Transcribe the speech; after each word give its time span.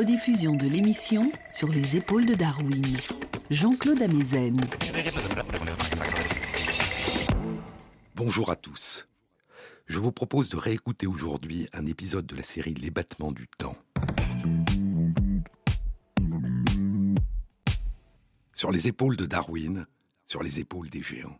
Rediffusion 0.00 0.54
de 0.54 0.66
l'émission 0.66 1.30
sur 1.50 1.68
les 1.68 1.98
épaules 1.98 2.24
de 2.24 2.32
Darwin. 2.32 2.82
Jean-Claude 3.50 4.00
Amezen. 4.00 4.58
Bonjour 8.14 8.50
à 8.50 8.56
tous. 8.56 9.06
Je 9.84 9.98
vous 9.98 10.10
propose 10.10 10.48
de 10.48 10.56
réécouter 10.56 11.06
aujourd'hui 11.06 11.68
un 11.74 11.84
épisode 11.84 12.24
de 12.24 12.34
la 12.34 12.42
série 12.42 12.72
Les 12.72 12.90
battements 12.90 13.30
du 13.30 13.46
temps. 13.46 13.76
Sur 18.54 18.72
les 18.72 18.88
épaules 18.88 19.18
de 19.18 19.26
Darwin, 19.26 19.86
sur 20.24 20.42
les 20.42 20.60
épaules 20.60 20.88
des 20.88 21.02
géants. 21.02 21.38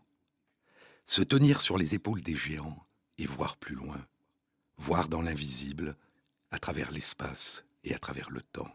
Se 1.07 1.23
tenir 1.23 1.61
sur 1.61 1.79
les 1.79 1.95
épaules 1.95 2.21
des 2.21 2.35
géants 2.35 2.85
et 3.17 3.25
voir 3.25 3.57
plus 3.57 3.73
loin, 3.73 4.05
voir 4.77 5.07
dans 5.07 5.23
l'invisible, 5.23 5.95
à 6.51 6.59
travers 6.59 6.91
l'espace 6.91 7.63
et 7.83 7.93
à 7.93 7.99
travers 7.99 8.29
le 8.29 8.41
temps. 8.41 8.73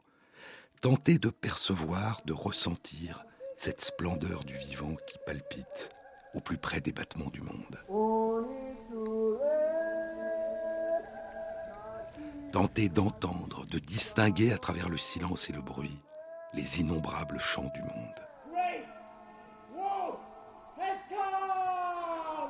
Tenter 0.80 1.18
de 1.18 1.30
percevoir, 1.30 2.20
de 2.24 2.32
ressentir 2.32 3.24
cette 3.54 3.80
splendeur 3.80 4.44
du 4.44 4.54
vivant 4.54 4.94
qui 5.06 5.18
palpite 5.24 5.90
au 6.34 6.40
plus 6.40 6.58
près 6.58 6.80
des 6.80 6.92
battements 6.92 7.30
du 7.30 7.40
monde. 7.40 7.80
Tenter 12.52 12.88
d'entendre, 12.88 13.66
de 13.66 13.78
distinguer 13.78 14.52
à 14.52 14.58
travers 14.58 14.88
le 14.88 14.98
silence 14.98 15.48
et 15.48 15.52
le 15.52 15.62
bruit 15.62 15.98
les 16.56 16.80
innombrables 16.80 17.38
chants 17.38 17.70
du 17.74 17.82
monde. 17.82 18.26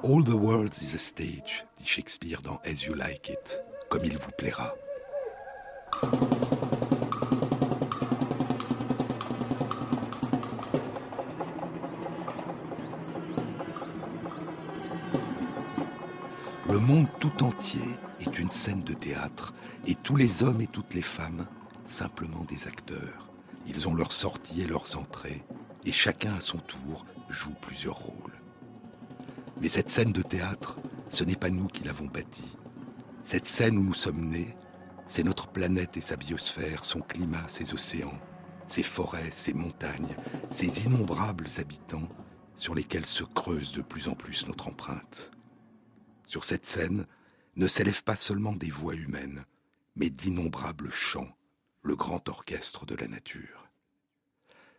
All 0.05 0.23
the 0.23 0.35
world 0.35 0.73
is 0.81 0.95
a 0.95 0.99
stage, 0.99 1.67
dit 1.79 1.87
Shakespeare 1.87 2.41
dans 2.41 2.61
As 2.65 2.85
You 2.85 2.95
Like 2.95 3.29
It, 3.29 3.61
comme 3.89 4.05
il 4.05 4.17
vous 4.17 4.31
plaira. 4.31 4.75
Le 16.69 16.79
monde 16.79 17.09
tout 17.19 17.43
entier 17.43 17.81
est 18.21 18.39
une 18.39 18.51
scène 18.51 18.83
de 18.83 18.93
théâtre 18.93 19.55
et 19.87 19.95
tous 19.95 20.17
les 20.17 20.43
hommes 20.43 20.61
et 20.61 20.67
toutes 20.67 20.93
les 20.93 21.03
femmes, 21.03 21.47
simplement 21.85 22.45
des 22.45 22.67
acteurs. 22.67 23.31
Ils 23.67 23.89
ont 23.89 23.95
leurs 23.95 24.13
sorties 24.13 24.61
et 24.61 24.67
leurs 24.67 24.99
entrées 24.99 25.45
et 25.87 25.93
chacun 25.93 26.35
à 26.35 26.41
son 26.41 26.59
tour 26.59 27.07
joue 27.29 27.55
plusieurs 27.61 27.97
rôles. 27.97 28.43
Mais 29.61 29.69
cette 29.69 29.89
scène 29.89 30.13
de 30.13 30.23
théâtre, 30.23 30.77
ce 31.09 31.25
n'est 31.25 31.37
pas 31.37 31.51
nous 31.51 31.67
qui 31.67 31.85
l'avons 31.85 32.07
bâtie. 32.07 32.57
Cette 33.23 33.47
scène 33.47 33.79
où 33.79 33.83
nous 33.83 33.95
sommes 33.95 34.29
nés, 34.29 34.55
c'est 35.07 35.23
notre 35.23 35.49
planète 35.49 35.97
et 35.97 36.01
sa 36.01 36.17
biosphère, 36.17 36.85
son 36.85 37.01
climat, 37.01 37.49
ses 37.49 37.75
océans, 37.75 38.19
ses 38.67 38.83
forêts, 38.83 39.31
ses 39.31 39.55
montagnes, 39.55 40.17
ses 40.51 40.85
innombrables 40.85 41.47
habitants 41.59 42.09
sur 42.57 42.75
lesquels 42.75 43.07
se 43.07 43.23
creuse 43.23 43.73
de 43.73 43.83
plus 43.83 44.09
en 44.09 44.15
plus 44.15 44.47
notre 44.49 44.69
empreinte. 44.69 45.31
Sur 46.25 46.45
cette 46.45 46.67
scène 46.67 47.07
ne 47.55 47.69
s'élèvent 47.69 48.03
pas 48.03 48.17
seulement 48.17 48.53
des 48.53 48.71
voix 48.71 48.95
humaines, 48.95 49.45
mais 49.95 50.11
d'innombrables 50.11 50.91
chants, 50.91 51.37
le 51.83 51.95
grand 51.95 52.29
orchestre 52.29 52.85
de 52.85 52.97
la 52.97 53.07
nature. 53.07 53.71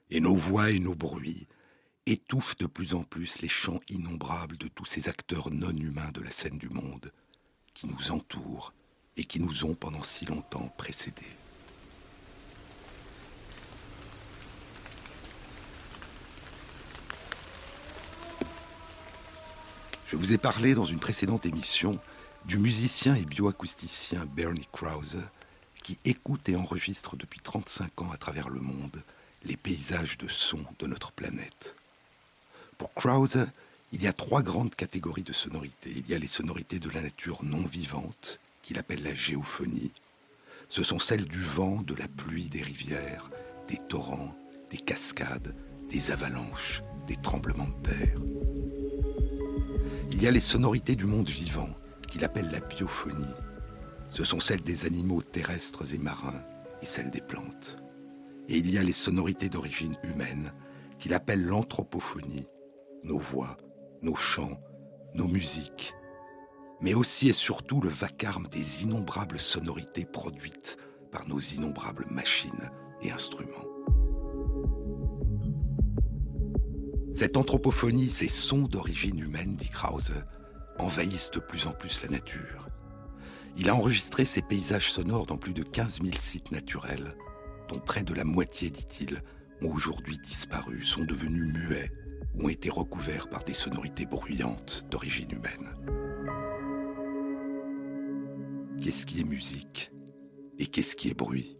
Et 0.09 0.20
nos 0.20 0.36
voix 0.36 0.72
et 0.72 0.80
nos 0.80 0.95
bruits 0.95 1.48
étouffent 2.05 2.58
de 2.58 2.66
plus 2.66 2.94
en 2.94 3.03
plus 3.03 3.42
les 3.42 3.50
chants 3.50 3.80
innombrables 3.89 4.58
de 4.58 4.67
tous 4.67 4.86
ces 4.86 5.10
acteurs 5.10 5.52
non 5.52 5.76
humains 5.76 6.11
de 6.14 6.21
la 6.21 6.32
scène 6.32 6.58
du 6.58 6.70
monde 6.70 7.11
qui 7.73 7.87
nous 7.87 8.11
entourent 8.11 8.73
et 9.17 9.26
qui 9.26 9.39
nous 9.39 9.66
ont 9.66 9.73
pendant 9.73 10.04
si 10.04 10.26
longtemps 10.26 10.72
précédés. 10.78 11.23
Je 20.08 20.16
vous 20.16 20.32
ai 20.32 20.38
parlé 20.38 20.73
dans 20.73 20.86
une 20.86 21.00
précédente 21.00 21.45
émission 21.45 22.00
du 22.45 22.60
musicien 22.60 23.16
et 23.16 23.26
bioacousticien 23.26 24.26
Bernie 24.26 24.67
Krause 24.72 25.17
qui 25.84 25.99
écoute 26.05 26.48
et 26.48 26.55
enregistre 26.55 27.17
depuis 27.17 27.42
35 27.42 28.02
ans 28.02 28.11
à 28.11 28.17
travers 28.17 28.49
le 28.49 28.61
monde 28.61 29.04
les 29.44 29.58
paysages 29.58 30.17
de 30.17 30.28
son 30.28 30.60
de 30.80 30.88
notre 30.88 31.11
planète. 31.11 31.76
Pour 32.78 32.94
Krause, 32.94 33.48
il 33.92 34.04
y 34.04 34.08
a 34.08 34.14
trois 34.14 34.42
grandes 34.42 34.76
catégories 34.76 35.23
de 35.23 35.34
sonorités. 35.34 35.94
Il 35.95 36.08
y 36.10 36.14
a 36.14 36.20
les 36.20 36.28
sonorités 36.28 36.80
de 36.80 36.89
la 36.89 37.02
nature 37.02 37.44
non 37.44 37.66
vivante, 37.66 38.39
qu'il 38.67 38.78
appelle 38.78 39.02
la 39.02 39.16
géophonie. 39.16 39.94
Ce 40.67 40.83
sont 40.83 41.00
celles 41.00 41.23
du 41.23 41.42
vent, 41.42 41.82
de 41.83 41.95
la 41.95 42.10
pluie, 42.10 42.50
des 42.50 42.61
rivières, 42.61 43.32
des 43.70 43.78
torrents, 43.88 44.36
des 44.70 44.78
cascades, 44.78 45.55
des 45.89 46.11
avalanches, 46.11 46.83
des 47.08 47.16
tremblements 47.16 47.70
de 47.70 47.89
terre. 47.89 48.20
Il 50.11 50.22
y 50.22 50.28
a 50.28 50.32
les 50.32 50.42
sonorités 50.42 50.98
du 50.98 51.05
monde 51.05 51.30
vivant, 51.30 51.70
qu'il 52.10 52.26
appelle 52.26 52.52
la 52.52 52.60
biophonie. 52.60 53.23
Ce 54.10 54.26
sont 54.26 54.42
celles 54.42 54.64
des 54.64 54.86
animaux 54.86 55.22
terrestres 55.22 55.94
et 55.94 55.98
marins 55.98 56.44
et 56.82 56.86
celles 56.86 57.10
des 57.10 57.22
plantes. 57.22 57.78
Et 58.49 58.58
il 58.58 58.70
y 58.70 58.78
a 58.78 58.84
les 58.84 58.92
sonorités 58.92 59.48
d'origine 59.48 59.95
humaine, 60.04 60.52
qu'il 60.99 61.14
appelle 61.14 61.45
l'anthropophonie, 61.45 62.48
nos 63.05 63.17
voix, 63.17 63.55
nos 64.02 64.16
chants, 64.16 64.60
nos 65.14 65.30
musiques, 65.30 65.94
mais 66.82 66.93
aussi 66.93 67.30
et 67.30 67.33
surtout 67.33 67.82
le 67.82 67.89
vacarme 67.89 68.48
des 68.48 68.83
innombrables 68.83 69.39
sonorités 69.39 70.05
produites 70.05 70.77
par 71.11 71.27
nos 71.27 71.39
innombrables 71.39 72.05
machines 72.11 72.70
et 73.02 73.11
instruments. 73.11 73.65
Cette 77.14 77.37
anthropophonie, 77.37 78.11
ces 78.11 78.30
sons 78.30 78.67
d'origine 78.67 79.20
humaine, 79.20 79.55
dit 79.55 79.70
Krause, 79.70 80.14
envahissent 80.77 81.32
de 81.32 81.39
plus 81.39 81.66
en 81.66 81.71
plus 81.71 82.04
la 82.04 82.10
nature. 82.10 82.67
Il 83.58 83.70
a 83.70 83.76
enregistré 83.76 84.23
ces 84.23 84.43
paysages 84.43 84.92
sonores 84.92 85.26
dans 85.26 85.37
plus 85.37 85.54
de 85.54 85.64
15 85.64 86.02
000 86.04 86.14
sites 86.20 86.52
naturels, 86.52 87.16
dont 87.70 87.80
près 87.80 88.04
de 88.04 88.14
la 88.14 88.23
moitié, 88.23 88.70
dit-il, 88.70 89.23
ont 89.64 89.73
aujourd'hui 89.73 90.20
disparu, 90.20 90.83
sont 90.83 91.05
devenus 91.05 91.52
muets 91.55 91.92
ou 92.36 92.45
ont 92.45 92.49
été 92.49 92.70
recouverts 92.70 93.30
par 93.30 93.43
des 93.43 93.55
sonorités 93.55 94.05
bruyantes 94.05 94.86
d'origine 94.92 95.32
humaine. 95.32 96.07
Qu'est-ce 98.82 99.05
qui 99.05 99.20
est 99.20 99.23
musique 99.23 99.92
et 100.60 100.67
qu'est-ce 100.67 100.95
qui 100.95 101.10
est 101.10 101.17
bruit? 101.17 101.58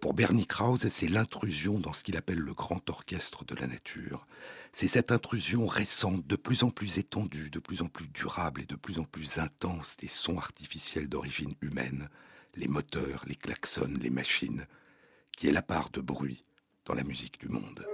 Pour 0.00 0.14
Bernie 0.14 0.46
Krause, 0.46 0.86
c'est 0.88 1.08
l'intrusion 1.08 1.80
dans 1.80 1.92
ce 1.92 2.02
qu'il 2.02 2.16
appelle 2.16 2.38
le 2.38 2.54
grand 2.54 2.88
orchestre 2.90 3.44
de 3.44 3.54
la 3.56 3.66
nature. 3.66 4.26
C'est 4.72 4.86
cette 4.86 5.10
intrusion 5.10 5.66
récente, 5.66 6.26
de 6.26 6.36
plus 6.36 6.62
en 6.62 6.70
plus 6.70 6.98
étendue, 6.98 7.50
de 7.50 7.58
plus 7.58 7.82
en 7.82 7.88
plus 7.88 8.06
durable 8.08 8.60
et 8.60 8.66
de 8.66 8.76
plus 8.76 8.98
en 8.98 9.04
plus 9.04 9.38
intense 9.38 9.96
des 9.96 10.08
sons 10.08 10.38
artificiels 10.38 11.08
d'origine 11.08 11.54
humaine, 11.60 12.08
les 12.54 12.68
moteurs, 12.68 13.24
les 13.26 13.36
klaxons, 13.36 13.94
les 14.00 14.10
machines, 14.10 14.66
qui 15.36 15.48
est 15.48 15.52
la 15.52 15.62
part 15.62 15.90
de 15.90 16.00
bruit 16.00 16.44
dans 16.84 16.94
la 16.94 17.04
musique 17.04 17.40
du 17.40 17.48
monde. 17.48 17.84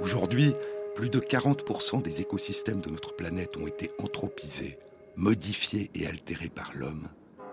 Aujourd'hui, 0.00 0.54
plus 0.94 1.10
de 1.10 1.20
40% 1.20 2.00
des 2.00 2.20
écosystèmes 2.20 2.80
de 2.80 2.90
notre 2.90 3.14
planète 3.14 3.56
ont 3.56 3.66
été 3.66 3.90
anthropisés, 3.98 4.78
modifiés 5.16 5.90
et 5.94 6.06
altérés 6.06 6.48
par 6.48 6.72
l'homme, 6.74 7.08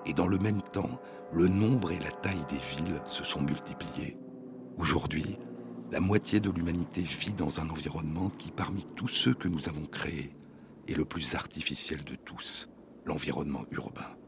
et 0.06 0.14
dans 0.14 0.28
le 0.28 0.38
même 0.38 0.62
temps, 0.62 1.02
le 1.32 1.48
nombre 1.48 1.92
et 1.92 2.00
la 2.00 2.12
taille 2.12 2.46
des 2.50 2.58
villes 2.58 3.02
se 3.06 3.24
sont 3.24 3.42
multipliés. 3.42 4.18
Aujourd'hui, 4.78 5.38
la 5.92 6.00
moitié 6.00 6.40
de 6.40 6.50
l'humanité 6.50 7.02
vit 7.02 7.34
dans 7.34 7.60
un 7.60 7.70
environnement 7.70 8.30
qui, 8.38 8.52
parmi 8.52 8.86
tous 8.96 9.08
ceux 9.08 9.34
que 9.34 9.48
nous 9.48 9.70
avons 9.70 9.86
créés, 9.86 10.32
est 10.88 10.96
le 10.96 11.06
plus 11.06 11.36
artificiel 11.36 12.04
de 12.04 12.16
tous, 12.16 12.70
l'environnement 13.06 13.66
urbain. 13.72 14.19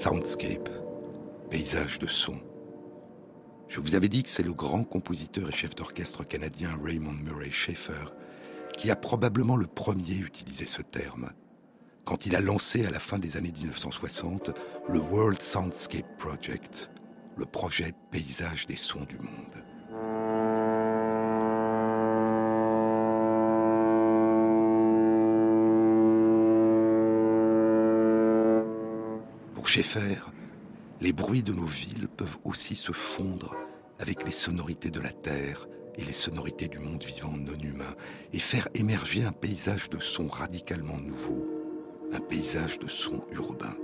Soundscape, 0.00 0.70
paysage 1.50 1.98
de 1.98 2.06
son. 2.06 2.40
Je 3.68 3.80
vous 3.80 3.94
avais 3.94 4.08
dit 4.08 4.22
que 4.22 4.30
c'est 4.30 4.42
le 4.42 4.54
grand 4.54 4.82
compositeur 4.82 5.50
et 5.50 5.52
chef 5.52 5.74
d'orchestre 5.74 6.24
canadien 6.24 6.70
Raymond 6.82 7.12
Murray 7.12 7.50
Schaeffer 7.50 8.06
qui 8.78 8.90
a 8.90 8.96
probablement 8.96 9.56
le 9.56 9.66
premier 9.66 10.16
utilisé 10.16 10.64
ce 10.64 10.80
terme 10.80 11.32
quand 12.06 12.24
il 12.24 12.34
a 12.34 12.40
lancé 12.40 12.86
à 12.86 12.90
la 12.90 12.98
fin 12.98 13.18
des 13.18 13.36
années 13.36 13.52
1960 13.52 14.52
le 14.88 15.00
World 15.00 15.42
Soundscape 15.42 16.16
Project, 16.16 16.90
le 17.36 17.44
projet 17.44 17.92
paysage 18.10 18.66
des 18.66 18.76
sons 18.76 19.04
du 19.04 19.18
monde. 19.18 19.69
Pour 29.70 29.74
Schaeffer, 29.74 30.16
les 31.00 31.12
bruits 31.12 31.44
de 31.44 31.52
nos 31.52 31.64
villes 31.64 32.08
peuvent 32.08 32.38
aussi 32.42 32.74
se 32.74 32.90
fondre 32.90 33.54
avec 34.00 34.24
les 34.24 34.32
sonorités 34.32 34.90
de 34.90 34.98
la 34.98 35.12
Terre 35.12 35.68
et 35.96 36.04
les 36.04 36.12
sonorités 36.12 36.66
du 36.66 36.80
monde 36.80 37.04
vivant 37.04 37.36
non 37.36 37.56
humain 37.56 37.94
et 38.32 38.40
faire 38.40 38.66
émerger 38.74 39.22
un 39.22 39.30
paysage 39.30 39.88
de 39.88 40.00
sons 40.00 40.26
radicalement 40.26 40.98
nouveau, 40.98 41.48
un 42.12 42.18
paysage 42.18 42.80
de 42.80 42.88
sons 42.88 43.22
urbains. 43.30 43.76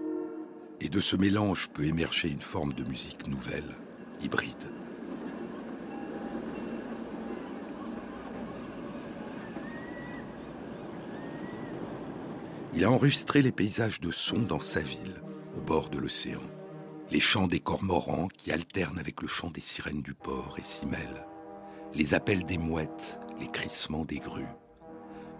Et 0.80 0.88
de 0.88 0.98
ce 0.98 1.14
mélange 1.14 1.68
peut 1.68 1.84
émerger 1.84 2.30
une 2.30 2.40
forme 2.40 2.72
de 2.72 2.82
musique 2.82 3.28
nouvelle, 3.28 3.76
hybride. 4.20 4.56
Il 12.74 12.84
a 12.84 12.90
enregistré 12.90 13.40
les 13.40 13.52
paysages 13.52 14.00
de 14.00 14.10
sons 14.10 14.42
dans 14.42 14.58
sa 14.58 14.80
ville, 14.80 15.22
bord 15.66 15.88
de 15.88 15.98
l'océan. 15.98 16.42
Les 17.10 17.18
chants 17.18 17.48
des 17.48 17.58
cormorans 17.58 18.28
qui 18.28 18.52
alternent 18.52 19.00
avec 19.00 19.20
le 19.20 19.26
chant 19.26 19.50
des 19.50 19.60
sirènes 19.60 20.00
du 20.00 20.14
port 20.14 20.54
et 20.58 20.62
s'y 20.62 20.86
mêlent. 20.86 21.26
Les 21.92 22.14
appels 22.14 22.44
des 22.44 22.56
mouettes, 22.56 23.18
les 23.40 23.50
crissements 23.50 24.04
des 24.04 24.20
grues. 24.20 24.54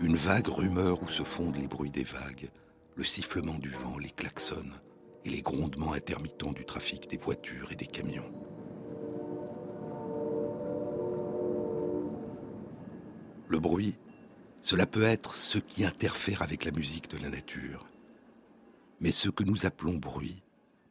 Une 0.01 0.17
vague 0.17 0.49
rumeur 0.49 1.01
où 1.05 1.09
se 1.09 1.23
fondent 1.23 1.57
les 1.57 1.69
bruits 1.69 1.93
des 1.93 2.03
vagues, 2.03 2.51
le 2.97 3.05
sifflement 3.05 3.59
du 3.59 3.71
vent, 3.71 3.99
les 3.99 4.11
klaxons 4.11 4.73
et 5.25 5.31
les 5.31 5.43
grondements 5.43 5.93
intermittents 5.93 6.53
du 6.53 6.65
trafic 6.65 7.09
des 7.09 7.19
voitures 7.19 7.71
et 7.71 7.77
des 7.77 7.87
camions. 7.87 8.33
Le 13.47 13.61
bruit, 13.61 13.95
cela 14.61 14.87
peut 14.87 15.05
être 15.05 15.37
ce 15.37 15.59
qui 15.59 15.85
interfère 15.85 16.43
avec 16.43 16.65
la 16.65 16.73
musique 16.73 17.09
de 17.11 17.19
la 17.19 17.29
nature. 17.29 17.87
Mais 19.01 19.13
ce 19.13 19.29
que 19.29 19.45
nous 19.45 19.67
appelons 19.67 19.97
bruit 19.97 20.43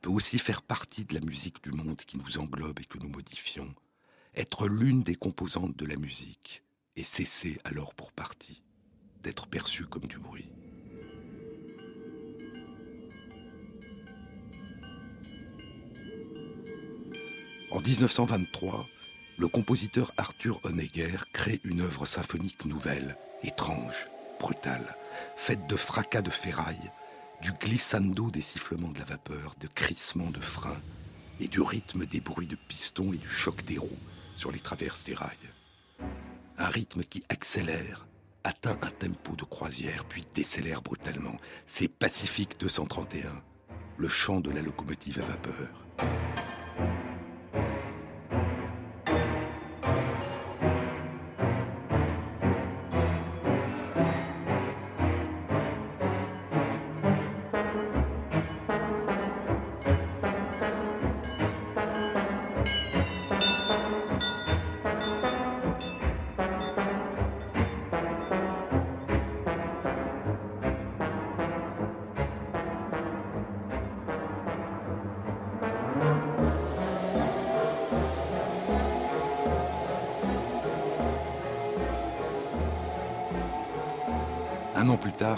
peut 0.02 0.10
aussi 0.10 0.38
faire 0.38 0.62
partie 0.62 1.06
de 1.06 1.16
la 1.16 1.22
musique 1.22 1.64
du 1.64 1.72
monde 1.72 1.98
qui 1.98 2.18
nous 2.18 2.38
englobe 2.38 2.80
et 2.80 2.86
que 2.86 3.00
nous 3.00 3.10
modifions, 3.10 3.74
être 4.36 4.68
l'une 4.68 5.02
des 5.02 5.16
composantes 5.16 5.76
de 5.76 5.86
la 5.86 5.96
musique 5.96 6.64
et 6.96 7.04
cesser 7.04 7.58
alors 7.64 7.96
pour 7.96 8.12
partie 8.12 8.62
d'être 9.24 9.48
perçu 9.48 9.86
comme 9.86 10.06
du 10.06 10.20
bruit. 10.20 10.50
En 17.72 17.82
1923, 17.82 18.88
le 19.38 19.48
compositeur 19.48 20.14
Arthur 20.16 20.62
Honegger 20.64 21.18
crée 21.34 21.60
une 21.64 21.82
œuvre 21.82 22.06
symphonique 22.06 22.64
nouvelle, 22.66 23.18
étrange, 23.44 24.08
brutale, 24.40 24.96
faite 25.36 25.68
de 25.68 25.76
fracas 25.76 26.22
de 26.22 26.30
ferraille, 26.30 26.92
du 27.46 27.52
glissando 27.52 28.32
des 28.32 28.42
sifflements 28.42 28.90
de 28.90 28.98
la 28.98 29.06
vapeur, 29.06 29.54
de 29.60 29.68
crissements 29.68 30.32
de 30.32 30.40
freins 30.40 30.82
et 31.40 31.48
du 31.48 31.62
rythme 31.62 32.08
des 32.08 32.20
bruits 32.20 32.48
de 32.48 32.56
pistons 32.56 33.14
et 33.14 33.18
du 33.18 33.30
choc 33.30 33.64
des 33.66 33.78
roues 33.78 34.00
sur 34.34 34.52
les 34.52 34.58
traverses 34.58 35.04
des 35.04 35.14
rails. 35.14 35.30
Un 36.58 36.68
rythme 36.70 37.04
qui 37.04 37.24
accélère, 37.30 38.08
atteint 38.44 38.80
un 38.82 38.90
tempo 38.90 39.36
de 39.36 39.44
croisière, 39.44 40.06
puis 40.06 40.26
décélère 40.34 40.82
brutalement. 40.82 41.38
C'est 41.68 41.88
Pacifique 41.88 42.60
231, 42.60 43.30
le 43.98 44.08
chant 44.08 44.40
de 44.40 44.50
la 44.50 44.64
locomotive 44.64 45.22
à 45.22 45.26
vapeur. 45.26 46.35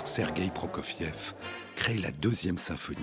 Sergei 0.08 0.50
Prokofiev 0.50 1.34
crée 1.76 1.98
la 1.98 2.12
deuxième 2.12 2.58
symphonie, 2.58 3.02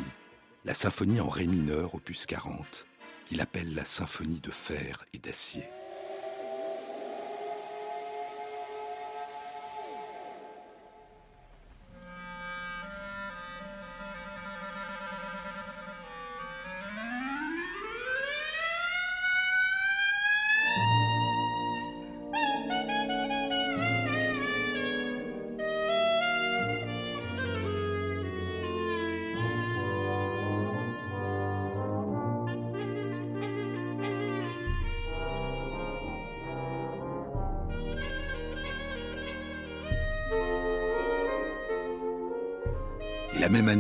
la 0.64 0.72
symphonie 0.72 1.20
en 1.20 1.28
ré 1.28 1.46
mineur, 1.46 1.94
opus 1.94 2.24
40, 2.24 2.86
qu'il 3.26 3.42
appelle 3.42 3.74
la 3.74 3.84
symphonie 3.84 4.40
de 4.40 4.50
fer 4.50 5.04
et 5.12 5.18
d'acier. 5.18 5.64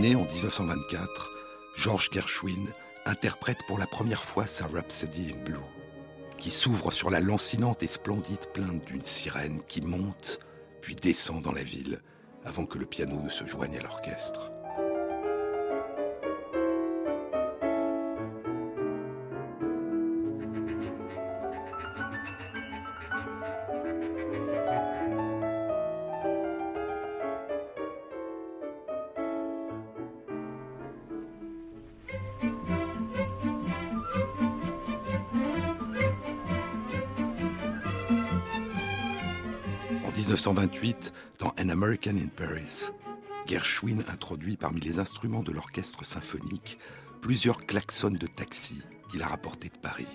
Année, 0.04 0.16
en 0.16 0.24
1924, 0.24 1.30
George 1.76 2.10
Gershwin 2.12 2.66
interprète 3.06 3.58
pour 3.66 3.78
la 3.78 3.86
première 3.86 4.24
fois 4.24 4.46
sa 4.46 4.66
Rhapsody 4.66 5.32
in 5.32 5.42
Blue, 5.44 5.64
qui 6.36 6.50
s'ouvre 6.50 6.92
sur 6.92 7.10
la 7.10 7.20
lancinante 7.20 7.82
et 7.82 7.86
splendide 7.86 8.46
plainte 8.52 8.84
d'une 8.84 9.02
sirène 9.02 9.62
qui 9.66 9.80
monte 9.80 10.40
puis 10.82 10.94
descend 10.94 11.42
dans 11.42 11.52
la 11.52 11.62
ville 11.62 12.00
avant 12.44 12.66
que 12.66 12.78
le 12.78 12.84
piano 12.84 13.20
ne 13.22 13.30
se 13.30 13.46
joigne 13.46 13.78
à 13.78 13.82
l'orchestre. 13.82 14.53
1928, 40.34 41.12
dans 41.38 41.54
An 41.60 41.68
American 41.68 42.16
in 42.16 42.26
Paris, 42.26 42.90
Gershwin 43.46 44.02
introduit 44.08 44.56
parmi 44.56 44.80
les 44.80 44.98
instruments 44.98 45.44
de 45.44 45.52
l'orchestre 45.52 46.04
symphonique 46.04 46.76
plusieurs 47.20 47.64
klaxons 47.64 48.10
de 48.10 48.26
taxi 48.26 48.82
qu'il 49.08 49.22
a 49.22 49.28
rapportés 49.28 49.68
de 49.68 49.78
Paris. 49.78 50.08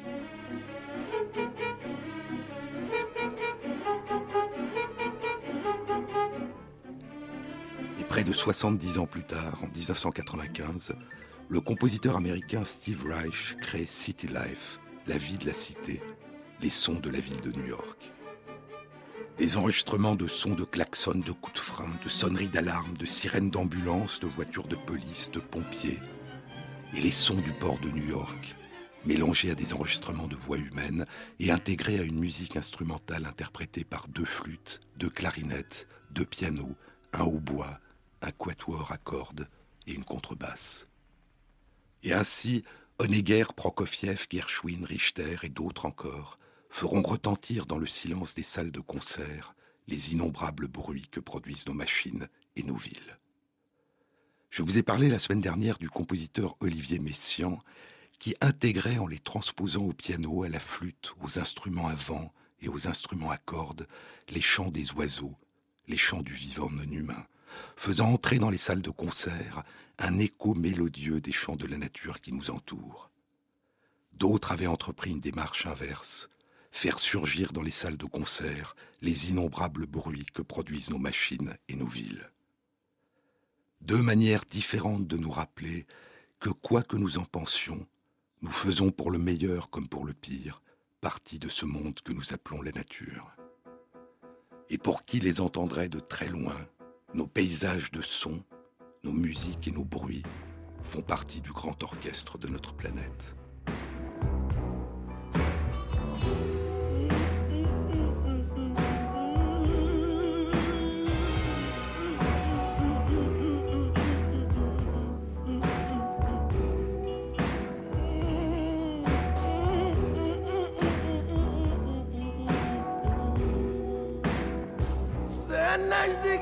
Et 7.97 8.03
près 8.03 8.25
de 8.25 8.33
70 8.33 8.97
ans 8.97 9.05
plus 9.05 9.23
tard, 9.23 9.63
en 9.63 9.67
1995, 9.67 10.95
le 11.47 11.61
compositeur 11.61 12.17
américain 12.17 12.65
Steve 12.65 13.05
Reich 13.05 13.55
crée 13.61 13.85
City 13.85 14.27
Life, 14.27 14.81
la 15.07 15.17
vie 15.17 15.37
de 15.37 15.45
la 15.45 15.53
cité, 15.53 16.01
les 16.61 16.69
sons 16.69 16.99
de 16.99 17.09
la 17.09 17.21
ville 17.21 17.39
de 17.39 17.53
New 17.53 17.67
York. 17.67 17.98
Des 19.39 19.55
enregistrements 19.55 20.17
de 20.17 20.27
sons 20.27 20.53
de 20.53 20.65
klaxons, 20.65 21.23
de 21.25 21.31
coups 21.31 21.53
de 21.53 21.59
frein, 21.59 21.89
de 22.03 22.09
sonneries 22.09 22.49
d'alarme, 22.49 22.97
de 22.97 23.05
sirènes 23.05 23.49
d'ambulance, 23.49 24.19
de 24.19 24.27
voitures 24.27 24.67
de 24.67 24.75
police, 24.75 25.31
de 25.31 25.39
pompiers. 25.39 26.01
Et 26.93 26.99
les 26.99 27.13
sons 27.13 27.39
du 27.39 27.53
port 27.53 27.79
de 27.79 27.87
New 27.87 28.05
York, 28.05 28.57
mélangés 29.05 29.51
à 29.51 29.55
des 29.55 29.73
enregistrements 29.73 30.27
de 30.27 30.35
voix 30.35 30.57
humaines 30.57 31.05
et 31.39 31.51
intégrés 31.51 31.99
à 31.99 32.03
une 32.03 32.19
musique 32.19 32.57
instrumentale 32.57 33.25
interprétée 33.25 33.85
par 33.85 34.09
deux 34.09 34.25
flûtes, 34.25 34.81
deux 34.97 35.09
clarinettes, 35.09 35.87
deux 36.11 36.25
pianos, 36.25 36.75
un 37.13 37.23
hautbois, 37.23 37.79
un 38.21 38.31
quatuor 38.31 38.91
à 38.91 38.97
cordes 38.97 39.47
et 39.87 39.93
une 39.93 40.03
contrebasse. 40.03 40.85
Et 42.03 42.11
ainsi, 42.11 42.65
Honegger, 42.99 43.45
Prokofiev, 43.55 44.27
Gershwin, 44.29 44.83
Richter 44.83 45.37
et 45.43 45.49
d'autres 45.49 45.85
encore 45.85 46.39
feront 46.69 47.01
retentir 47.01 47.65
dans 47.65 47.77
le 47.77 47.87
silence 47.87 48.35
des 48.35 48.43
salles 48.43 48.71
de 48.71 48.79
concert 48.79 49.55
les 49.87 50.11
innombrables 50.11 50.67
bruits 50.67 51.07
que 51.11 51.19
produisent 51.19 51.67
nos 51.67 51.73
machines 51.73 52.29
et 52.55 52.63
nos 52.63 52.75
villes. 52.75 53.19
Je 54.51 54.61
vous 54.61 54.77
ai 54.77 54.83
parlé 54.83 55.09
la 55.09 55.19
semaine 55.19 55.41
dernière 55.41 55.77
du 55.77 55.89
compositeur 55.89 56.55
Olivier 56.59 56.99
Messiaen, 56.99 57.59
qui 58.19 58.35
intégrait 58.41 58.97
en 58.97 59.07
les 59.07 59.19
transposant 59.19 59.83
au 59.83 59.93
piano, 59.93 60.43
à 60.43 60.49
la 60.49 60.59
flûte, 60.59 61.13
aux 61.21 61.39
instruments 61.39 61.87
à 61.87 61.95
vent 61.95 62.33
et 62.61 62.67
aux 62.67 62.87
instruments 62.87 63.31
à 63.31 63.37
cordes, 63.37 63.87
les 64.29 64.41
chants 64.41 64.71
des 64.71 64.91
oiseaux, 64.93 65.35
les 65.87 65.97
chants 65.97 66.21
du 66.21 66.33
vivant 66.33 66.69
non 66.69 66.83
humain, 66.83 67.25
faisant 67.75 68.11
entrer 68.11 68.37
dans 68.37 68.49
les 68.49 68.57
salles 68.57 68.81
de 68.81 68.89
concert 68.89 69.63
un 69.97 70.17
écho 70.19 70.53
mélodieux 70.53 71.21
des 71.21 71.31
chants 71.31 71.55
de 71.55 71.67
la 71.67 71.77
nature 71.77 72.21
qui 72.21 72.33
nous 72.33 72.51
entoure. 72.51 73.09
D'autres 74.13 74.51
avaient 74.51 74.67
entrepris 74.67 75.11
une 75.11 75.19
démarche 75.19 75.65
inverse, 75.65 76.29
faire 76.71 76.99
surgir 76.99 77.51
dans 77.51 77.61
les 77.61 77.71
salles 77.71 77.97
de 77.97 78.05
concert 78.05 78.75
les 79.01 79.29
innombrables 79.29 79.85
bruits 79.85 80.25
que 80.33 80.41
produisent 80.41 80.89
nos 80.89 80.97
machines 80.97 81.55
et 81.67 81.75
nos 81.75 81.87
villes. 81.87 82.31
Deux 83.81 84.01
manières 84.01 84.45
différentes 84.45 85.07
de 85.07 85.17
nous 85.17 85.31
rappeler 85.31 85.85
que 86.39 86.49
quoi 86.49 86.83
que 86.83 86.97
nous 86.97 87.17
en 87.17 87.25
pensions, 87.25 87.87
nous 88.41 88.51
faisons 88.51 88.91
pour 88.91 89.11
le 89.11 89.19
meilleur 89.19 89.69
comme 89.69 89.87
pour 89.87 90.05
le 90.05 90.13
pire 90.13 90.61
partie 91.01 91.39
de 91.39 91.49
ce 91.49 91.65
monde 91.65 91.99
que 92.01 92.11
nous 92.11 92.33
appelons 92.33 92.61
la 92.61 92.71
nature. 92.71 93.31
Et 94.69 94.77
pour 94.77 95.05
qui 95.05 95.19
les 95.19 95.41
entendrait 95.41 95.89
de 95.89 95.99
très 95.99 96.27
loin, 96.27 96.57
nos 97.13 97.27
paysages 97.27 97.91
de 97.91 98.01
sons, 98.01 98.43
nos 99.03 99.13
musiques 99.13 99.67
et 99.67 99.71
nos 99.71 99.85
bruits 99.85 100.23
font 100.83 101.01
partie 101.01 101.41
du 101.41 101.51
grand 101.51 101.81
orchestre 101.83 102.37
de 102.37 102.47
notre 102.47 102.73
planète. 102.73 103.38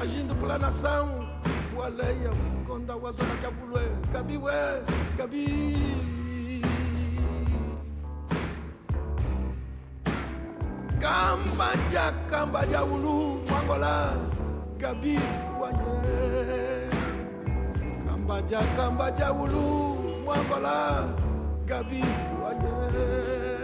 agindo 0.00 0.34
pela 0.36 0.58
nação. 0.58 1.28
Waleia, 1.76 2.30
Konda, 2.66 2.96
Wazona, 2.96 3.34
cabi. 3.42 3.58
Kabiwe, 4.12 4.52
já 5.16 5.74
Kambaja, 11.00 12.12
Kambaja, 12.28 12.82
Ulu, 12.84 13.44
Mangola, 13.48 14.16
Kabi, 14.78 15.18
já 15.60 15.80
Kambaja, 18.06 18.60
Kambaja, 18.76 19.32
Ulu, 19.32 20.24
Mangola, 20.26 21.08
cabi 21.66 22.02
Waye. 22.42 23.57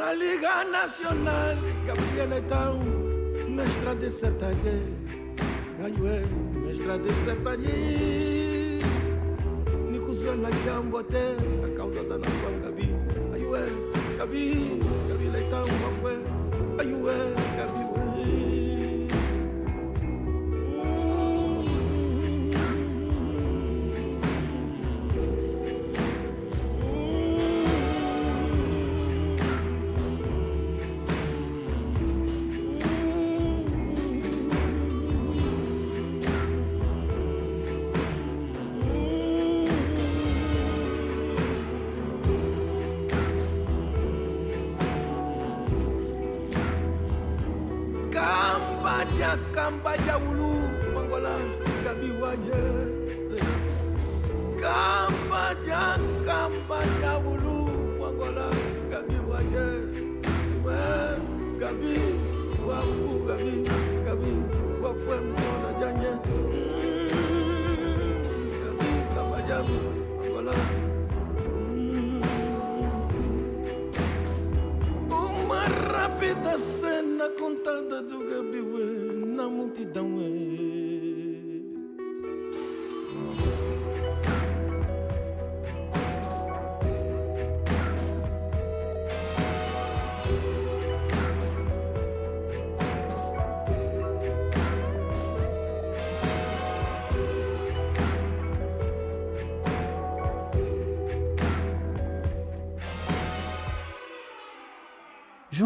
Na 0.00 0.14
Liga 0.14 0.64
Nacional, 0.64 1.56
Gabriela 1.84 2.38
então, 2.38 2.80
na 3.50 3.64
estrada 3.66 4.00
de 4.00 4.10
Sertanje, 4.10 4.80
Caiuei, 5.76 6.24
na 6.64 6.70
estrada 6.70 7.02
de 7.02 7.14
Sertanje. 7.16 8.80
Nicuslan 9.90 10.36
na 10.36 10.48
Cambote, 10.64 11.36
a 11.66 11.76
causa 11.76 12.02
da 12.04 12.16
nação 12.16 12.60
Gabi, 12.62 12.96
Aiuei, 13.34 13.68
Gabi, 14.16 14.80
Gabriela 15.06 15.38
então, 15.38 15.64
uma 15.66 15.92
foi, 16.00 16.18
Aiuei, 16.78 17.34
Gabi, 17.58 17.99
vida 76.34 76.58
sem 76.58 76.99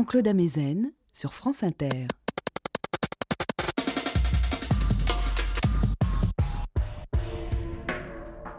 Jean-Claude 0.04 0.28
Amezen 0.28 0.92
sur 1.14 1.32
France 1.32 1.62
Inter. 1.62 2.06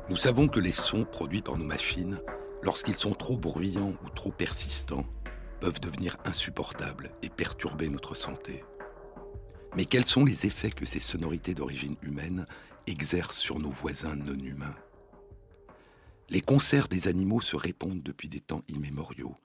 Nous 0.09 0.17
savons 0.17 0.47
que 0.47 0.59
les 0.59 0.71
sons 0.71 1.05
produits 1.05 1.43
par 1.43 1.59
nos 1.59 1.65
machines, 1.65 2.19
lorsqu'ils 2.63 2.95
sont 2.95 3.13
trop 3.13 3.37
bruyants 3.37 3.93
ou 4.03 4.09
trop 4.09 4.31
persistants, 4.31 5.03
peuvent 5.59 5.79
devenir 5.79 6.17
insupportables 6.25 7.11
et 7.21 7.29
perturber 7.29 7.89
notre 7.89 8.15
santé. 8.15 8.63
Mais 9.75 9.85
quels 9.85 10.05
sont 10.05 10.25
les 10.25 10.47
effets 10.47 10.71
que 10.71 10.87
ces 10.87 10.99
sonorités 10.99 11.53
d'origine 11.53 11.95
humaine 12.01 12.47
exercent 12.87 13.37
sur 13.37 13.59
nos 13.59 13.69
voisins 13.69 14.15
non 14.15 14.33
humains? 14.33 14.75
Les 16.31 16.41
concerts 16.41 16.87
des 16.87 17.07
animaux 17.07 17.39
se 17.39 17.55
répondent 17.55 18.01
depuis 18.01 18.29
des 18.29 18.41
temps 18.41 18.63
immémoriaux. 18.67 19.35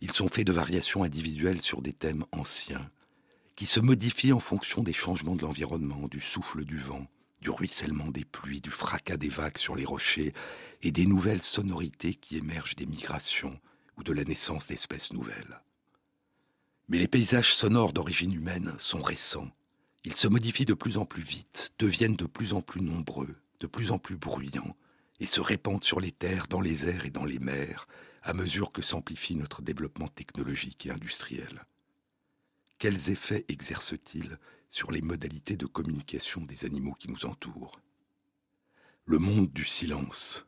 Ils 0.00 0.12
sont 0.12 0.28
faits 0.28 0.46
de 0.46 0.52
variations 0.52 1.02
individuelles 1.02 1.60
sur 1.60 1.82
des 1.82 1.92
thèmes 1.92 2.24
anciens, 2.32 2.90
qui 3.54 3.66
se 3.66 3.80
modifient 3.80 4.32
en 4.32 4.40
fonction 4.40 4.82
des 4.82 4.94
changements 4.94 5.36
de 5.36 5.42
l'environnement, 5.42 6.08
du 6.08 6.20
souffle 6.20 6.64
du 6.64 6.78
vent, 6.78 7.06
du 7.42 7.50
ruissellement 7.50 8.08
des 8.08 8.24
pluies, 8.24 8.60
du 8.60 8.70
fracas 8.70 9.16
des 9.16 9.28
vagues 9.28 9.58
sur 9.58 9.76
les 9.76 9.84
rochers 9.84 10.32
et 10.82 10.92
des 10.92 11.06
nouvelles 11.06 11.42
sonorités 11.42 12.14
qui 12.14 12.36
émergent 12.36 12.76
des 12.76 12.86
migrations 12.86 13.58
ou 13.98 14.02
de 14.02 14.12
la 14.12 14.24
naissance 14.24 14.66
d'espèces 14.66 15.12
nouvelles. 15.12 15.60
Mais 16.88 16.98
les 16.98 17.08
paysages 17.08 17.54
sonores 17.54 17.92
d'origine 17.92 18.32
humaine 18.32 18.74
sont 18.78 19.02
récents. 19.02 19.50
Ils 20.04 20.16
se 20.16 20.28
modifient 20.28 20.64
de 20.64 20.74
plus 20.74 20.96
en 20.96 21.04
plus 21.04 21.22
vite, 21.22 21.72
deviennent 21.78 22.16
de 22.16 22.26
plus 22.26 22.54
en 22.54 22.62
plus 22.62 22.80
nombreux, 22.80 23.36
de 23.60 23.66
plus 23.66 23.90
en 23.90 23.98
plus 23.98 24.16
bruyants, 24.16 24.74
et 25.20 25.26
se 25.26 25.40
répandent 25.40 25.84
sur 25.84 26.00
les 26.00 26.12
terres, 26.12 26.46
dans 26.48 26.62
les 26.62 26.88
airs 26.88 27.04
et 27.04 27.10
dans 27.10 27.26
les 27.26 27.38
mers, 27.38 27.86
à 28.22 28.32
mesure 28.34 28.72
que 28.72 28.82
s'amplifie 28.82 29.34
notre 29.34 29.62
développement 29.62 30.08
technologique 30.08 30.86
et 30.86 30.90
industriel. 30.90 31.64
Quels 32.78 33.10
effets 33.10 33.44
exercent-ils 33.48 34.38
sur 34.68 34.90
les 34.90 35.02
modalités 35.02 35.56
de 35.56 35.66
communication 35.66 36.42
des 36.42 36.64
animaux 36.64 36.94
qui 36.94 37.10
nous 37.10 37.26
entourent? 37.26 37.80
Le 39.04 39.18
monde 39.18 39.52
du 39.52 39.64
silence. 39.64 40.46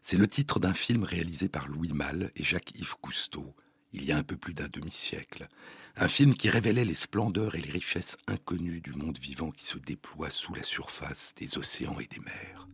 C'est 0.00 0.18
le 0.18 0.26
titre 0.26 0.60
d'un 0.60 0.74
film 0.74 1.04
réalisé 1.04 1.48
par 1.48 1.68
Louis 1.68 1.92
Malle 1.92 2.30
et 2.36 2.44
Jacques-Yves 2.44 2.96
Cousteau, 3.00 3.54
il 3.92 4.04
y 4.04 4.12
a 4.12 4.18
un 4.18 4.22
peu 4.22 4.36
plus 4.36 4.54
d'un 4.54 4.68
demi-siècle. 4.68 5.48
Un 5.96 6.08
film 6.08 6.34
qui 6.34 6.50
révélait 6.50 6.84
les 6.84 6.94
splendeurs 6.94 7.54
et 7.54 7.62
les 7.62 7.70
richesses 7.70 8.16
inconnues 8.26 8.82
du 8.82 8.92
monde 8.92 9.16
vivant 9.18 9.50
qui 9.50 9.64
se 9.64 9.78
déploie 9.78 10.28
sous 10.28 10.54
la 10.54 10.62
surface 10.62 11.32
des 11.36 11.56
océans 11.56 11.98
et 11.98 12.06
des 12.06 12.20
mers. 12.20 12.68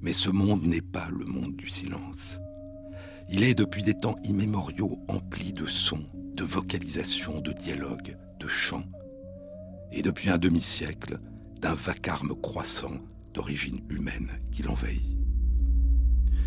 Mais 0.00 0.14
ce 0.14 0.30
monde 0.30 0.62
n'est 0.62 0.80
pas 0.80 1.10
le 1.10 1.26
monde 1.26 1.56
du 1.56 1.68
silence. 1.68 2.38
Il 3.30 3.42
est 3.42 3.54
depuis 3.54 3.82
des 3.82 3.94
temps 3.94 4.16
immémoriaux 4.24 5.04
empli 5.06 5.52
de 5.52 5.66
sons, 5.66 6.06
de 6.14 6.44
vocalisations, 6.44 7.42
de 7.42 7.52
dialogues, 7.52 8.16
de 8.40 8.48
chants. 8.48 8.86
Et 9.92 10.00
depuis 10.00 10.30
un 10.30 10.38
demi-siècle, 10.38 11.20
d'un 11.60 11.74
vacarme 11.74 12.34
croissant 12.40 12.98
d'origine 13.34 13.84
humaine 13.90 14.40
qui 14.50 14.62
l'envahit. 14.62 15.18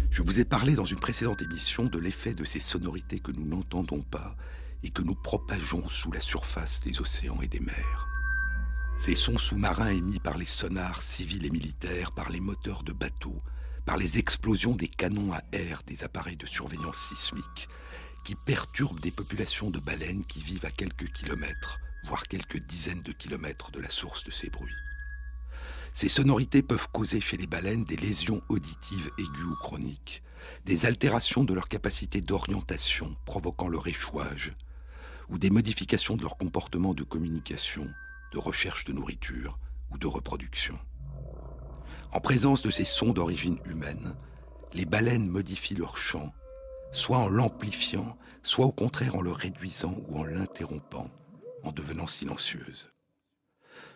Je 0.09 0.23
vous 0.23 0.39
ai 0.39 0.45
parlé 0.45 0.73
dans 0.73 0.85
une 0.85 0.99
précédente 0.99 1.43
émission 1.43 1.85
de 1.85 1.99
l'effet 1.99 2.33
de 2.33 2.45
ces 2.45 2.59
sonorités 2.59 3.19
que 3.19 3.31
nous 3.31 3.45
n'entendons 3.45 4.01
pas 4.01 4.35
et 4.81 4.89
que 4.89 5.03
nous 5.03 5.15
propageons 5.15 5.87
sous 5.87 6.11
la 6.11 6.19
surface 6.19 6.81
des 6.81 6.99
océans 6.99 7.41
et 7.43 7.47
des 7.47 7.59
mers. 7.59 8.07
Ces 8.97 9.15
sons 9.15 9.37
sous-marins 9.37 9.91
émis 9.91 10.19
par 10.19 10.37
les 10.37 10.45
sonars 10.45 11.03
civils 11.03 11.45
et 11.45 11.51
militaires, 11.51 12.11
par 12.11 12.31
les 12.31 12.39
moteurs 12.39 12.81
de 12.81 12.91
bateaux, 12.91 13.41
par 13.85 13.97
les 13.97 14.19
explosions 14.19 14.75
des 14.75 14.87
canons 14.87 15.33
à 15.33 15.41
air 15.51 15.81
des 15.85 16.03
appareils 16.03 16.37
de 16.37 16.45
surveillance 16.45 17.09
sismique, 17.09 17.67
qui 18.23 18.35
perturbent 18.35 18.99
des 18.99 19.11
populations 19.11 19.69
de 19.69 19.79
baleines 19.79 20.25
qui 20.25 20.41
vivent 20.41 20.65
à 20.65 20.71
quelques 20.71 21.11
kilomètres, 21.11 21.79
voire 22.03 22.23
quelques 22.23 22.59
dizaines 22.59 23.01
de 23.01 23.11
kilomètres 23.11 23.71
de 23.71 23.79
la 23.79 23.89
source 23.89 24.23
de 24.23 24.31
ces 24.31 24.49
bruits. 24.49 24.71
Ces 25.93 26.07
sonorités 26.07 26.61
peuvent 26.61 26.87
causer 26.91 27.19
chez 27.19 27.37
les 27.37 27.47
baleines 27.47 27.83
des 27.83 27.97
lésions 27.97 28.41
auditives 28.49 29.09
aiguës 29.17 29.51
ou 29.51 29.55
chroniques, 29.55 30.23
des 30.65 30.85
altérations 30.85 31.43
de 31.43 31.53
leur 31.53 31.67
capacité 31.67 32.21
d'orientation 32.21 33.15
provoquant 33.25 33.67
leur 33.67 33.87
échouage, 33.87 34.53
ou 35.29 35.37
des 35.37 35.49
modifications 35.49 36.15
de 36.15 36.21
leur 36.21 36.37
comportement 36.37 36.93
de 36.93 37.03
communication, 37.03 37.87
de 38.33 38.39
recherche 38.39 38.85
de 38.85 38.93
nourriture 38.93 39.59
ou 39.89 39.97
de 39.97 40.07
reproduction. 40.07 40.77
En 42.13 42.19
présence 42.19 42.61
de 42.61 42.69
ces 42.69 42.83
sons 42.83 43.13
d'origine 43.13 43.57
humaine, 43.63 44.15
les 44.73 44.83
baleines 44.83 45.29
modifient 45.29 45.75
leur 45.75 45.97
chant, 45.97 46.33
soit 46.91 47.17
en 47.17 47.29
l'amplifiant, 47.29 48.17
soit 48.43 48.65
au 48.65 48.73
contraire 48.73 49.15
en 49.15 49.21
le 49.21 49.31
réduisant 49.31 49.95
ou 50.09 50.19
en 50.19 50.25
l'interrompant, 50.25 51.09
en 51.63 51.71
devenant 51.71 52.07
silencieuses. 52.07 52.89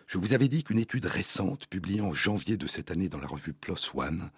Je 0.06 0.16
vous 0.16 0.32
avais 0.32 0.48
dit 0.48 0.64
qu'une 0.64 0.78
étude 0.78 1.04
récente, 1.04 1.66
publiée 1.66 2.00
en 2.00 2.12
janvier 2.12 2.56
de 2.56 2.66
cette 2.66 2.90
année 2.90 3.10
dans 3.10 3.20
la 3.20 3.26
revue 3.26 3.52
PLOS 3.52 3.94
ONE, 3.94 4.30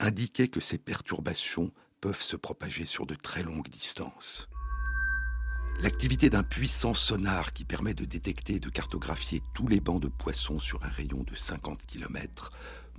indiquait 0.00 0.48
que 0.48 0.60
ces 0.60 0.78
perturbations 0.78 1.70
peuvent 2.00 2.22
se 2.22 2.36
propager 2.36 2.86
sur 2.86 3.06
de 3.06 3.14
très 3.14 3.44
longues 3.44 3.68
distances. 3.68 4.48
L'activité 5.82 6.30
d'un 6.30 6.42
puissant 6.42 6.94
sonar 6.94 7.52
qui 7.52 7.64
permet 7.64 7.94
de 7.94 8.04
détecter 8.04 8.54
et 8.54 8.60
de 8.60 8.68
cartographier 8.68 9.40
tous 9.54 9.68
les 9.68 9.80
bancs 9.80 10.02
de 10.02 10.08
poissons 10.08 10.58
sur 10.58 10.84
un 10.84 10.88
rayon 10.88 11.22
de 11.22 11.34
50 11.34 11.86
km 11.86 12.50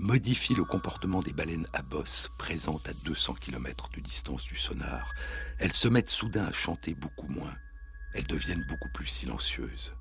modifie 0.01 0.55
le 0.55 0.65
comportement 0.65 1.19
des 1.19 1.31
baleines 1.31 1.67
à 1.73 1.83
bosse 1.83 2.27
présentes 2.39 2.89
à 2.89 2.93
200 3.05 3.35
km 3.35 3.87
de 3.95 4.01
distance 4.01 4.43
du 4.45 4.55
sonar. 4.55 5.13
Elles 5.59 5.71
se 5.71 5.87
mettent 5.87 6.09
soudain 6.09 6.45
à 6.45 6.51
chanter 6.51 6.95
beaucoup 6.95 7.27
moins. 7.27 7.55
Elles 8.15 8.25
deviennent 8.25 8.65
beaucoup 8.67 8.89
plus 8.89 9.05
silencieuses. 9.05 9.93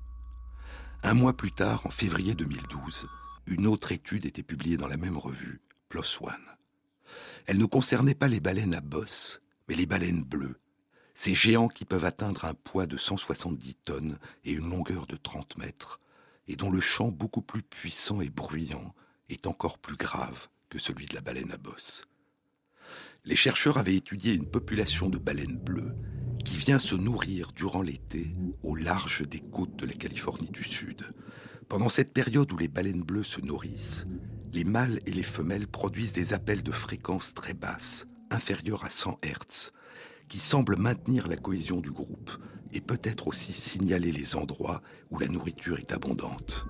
Un 1.03 1.13
mois 1.13 1.37
plus 1.37 1.51
tard, 1.51 1.85
en 1.85 1.91
février 1.91 2.33
2012, 2.33 3.07
une 3.45 3.67
autre 3.67 3.91
étude 3.91 4.25
était 4.25 4.41
publiée 4.41 4.75
dans 4.75 4.87
la 4.87 4.97
même 4.97 5.17
revue, 5.17 5.61
PLOS 5.89 6.17
ONE. 6.21 6.33
Elle 7.45 7.59
ne 7.59 7.65
concernait 7.65 8.15
pas 8.15 8.27
les 8.27 8.39
baleines 8.39 8.73
à 8.73 8.81
bosse, 8.81 9.39
mais 9.69 9.75
les 9.75 9.85
baleines 9.85 10.23
bleues, 10.23 10.59
ces 11.13 11.35
géants 11.35 11.67
qui 11.67 11.85
peuvent 11.85 12.05
atteindre 12.05 12.45
un 12.45 12.55
poids 12.55 12.87
de 12.87 12.97
170 12.97 13.75
tonnes 13.85 14.17
et 14.45 14.51
une 14.51 14.69
longueur 14.69 15.05
de 15.05 15.15
30 15.15 15.59
mètres, 15.59 15.99
et 16.47 16.55
dont 16.55 16.71
le 16.71 16.81
chant 16.81 17.09
beaucoup 17.09 17.43
plus 17.43 17.61
puissant 17.61 18.19
et 18.19 18.31
bruyant 18.31 18.95
est 19.31 19.47
encore 19.47 19.77
plus 19.77 19.97
grave 19.97 20.47
que 20.69 20.79
celui 20.79 21.05
de 21.05 21.15
la 21.15 21.21
baleine 21.21 21.51
à 21.51 21.57
bosse. 21.57 22.05
Les 23.25 23.35
chercheurs 23.35 23.77
avaient 23.77 23.95
étudié 23.95 24.33
une 24.33 24.49
population 24.49 25.09
de 25.09 25.17
baleines 25.17 25.57
bleues 25.57 25.93
qui 26.43 26.57
vient 26.57 26.79
se 26.79 26.95
nourrir 26.95 27.51
durant 27.51 27.81
l'été 27.81 28.33
au 28.63 28.75
large 28.75 29.27
des 29.27 29.39
côtes 29.39 29.75
de 29.75 29.85
la 29.85 29.93
Californie 29.93 30.49
du 30.49 30.63
Sud. 30.63 31.03
Pendant 31.69 31.89
cette 31.89 32.13
période 32.13 32.51
où 32.51 32.57
les 32.57 32.67
baleines 32.67 33.03
bleues 33.03 33.23
se 33.23 33.39
nourrissent, 33.41 34.05
les 34.51 34.63
mâles 34.63 34.99
et 35.05 35.11
les 35.11 35.23
femelles 35.23 35.67
produisent 35.67 36.13
des 36.13 36.33
appels 36.33 36.63
de 36.63 36.71
fréquence 36.71 37.33
très 37.33 37.53
basses, 37.53 38.07
inférieurs 38.31 38.83
à 38.83 38.89
100 38.89 39.19
Hz, 39.23 39.71
qui 40.27 40.39
semble 40.39 40.75
maintenir 40.77 41.27
la 41.27 41.37
cohésion 41.37 41.79
du 41.79 41.91
groupe 41.91 42.31
et 42.73 42.81
peut-être 42.81 43.27
aussi 43.27 43.53
signaler 43.53 44.11
les 44.11 44.35
endroits 44.35 44.81
où 45.11 45.19
la 45.19 45.27
nourriture 45.27 45.77
est 45.77 45.91
abondante. 45.91 46.65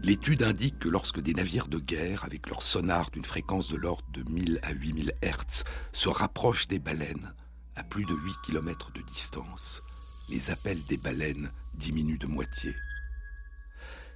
L'étude 0.00 0.44
indique 0.44 0.78
que 0.78 0.88
lorsque 0.88 1.20
des 1.20 1.34
navires 1.34 1.66
de 1.66 1.78
guerre, 1.78 2.24
avec 2.24 2.48
leur 2.48 2.62
sonar 2.62 3.10
d'une 3.10 3.24
fréquence 3.24 3.68
de 3.68 3.76
l'ordre 3.76 4.06
de 4.12 4.22
1000 4.30 4.60
à 4.62 4.72
8000 4.72 5.12
Hz, 5.22 5.64
se 5.92 6.08
rapprochent 6.08 6.68
des 6.68 6.78
baleines, 6.78 7.34
à 7.74 7.82
plus 7.82 8.04
de 8.04 8.14
8 8.14 8.34
km 8.44 8.92
de 8.92 9.02
distance, 9.02 9.82
les 10.28 10.50
appels 10.50 10.82
des 10.84 10.98
baleines 10.98 11.50
diminuent 11.74 12.18
de 12.18 12.28
moitié. 12.28 12.74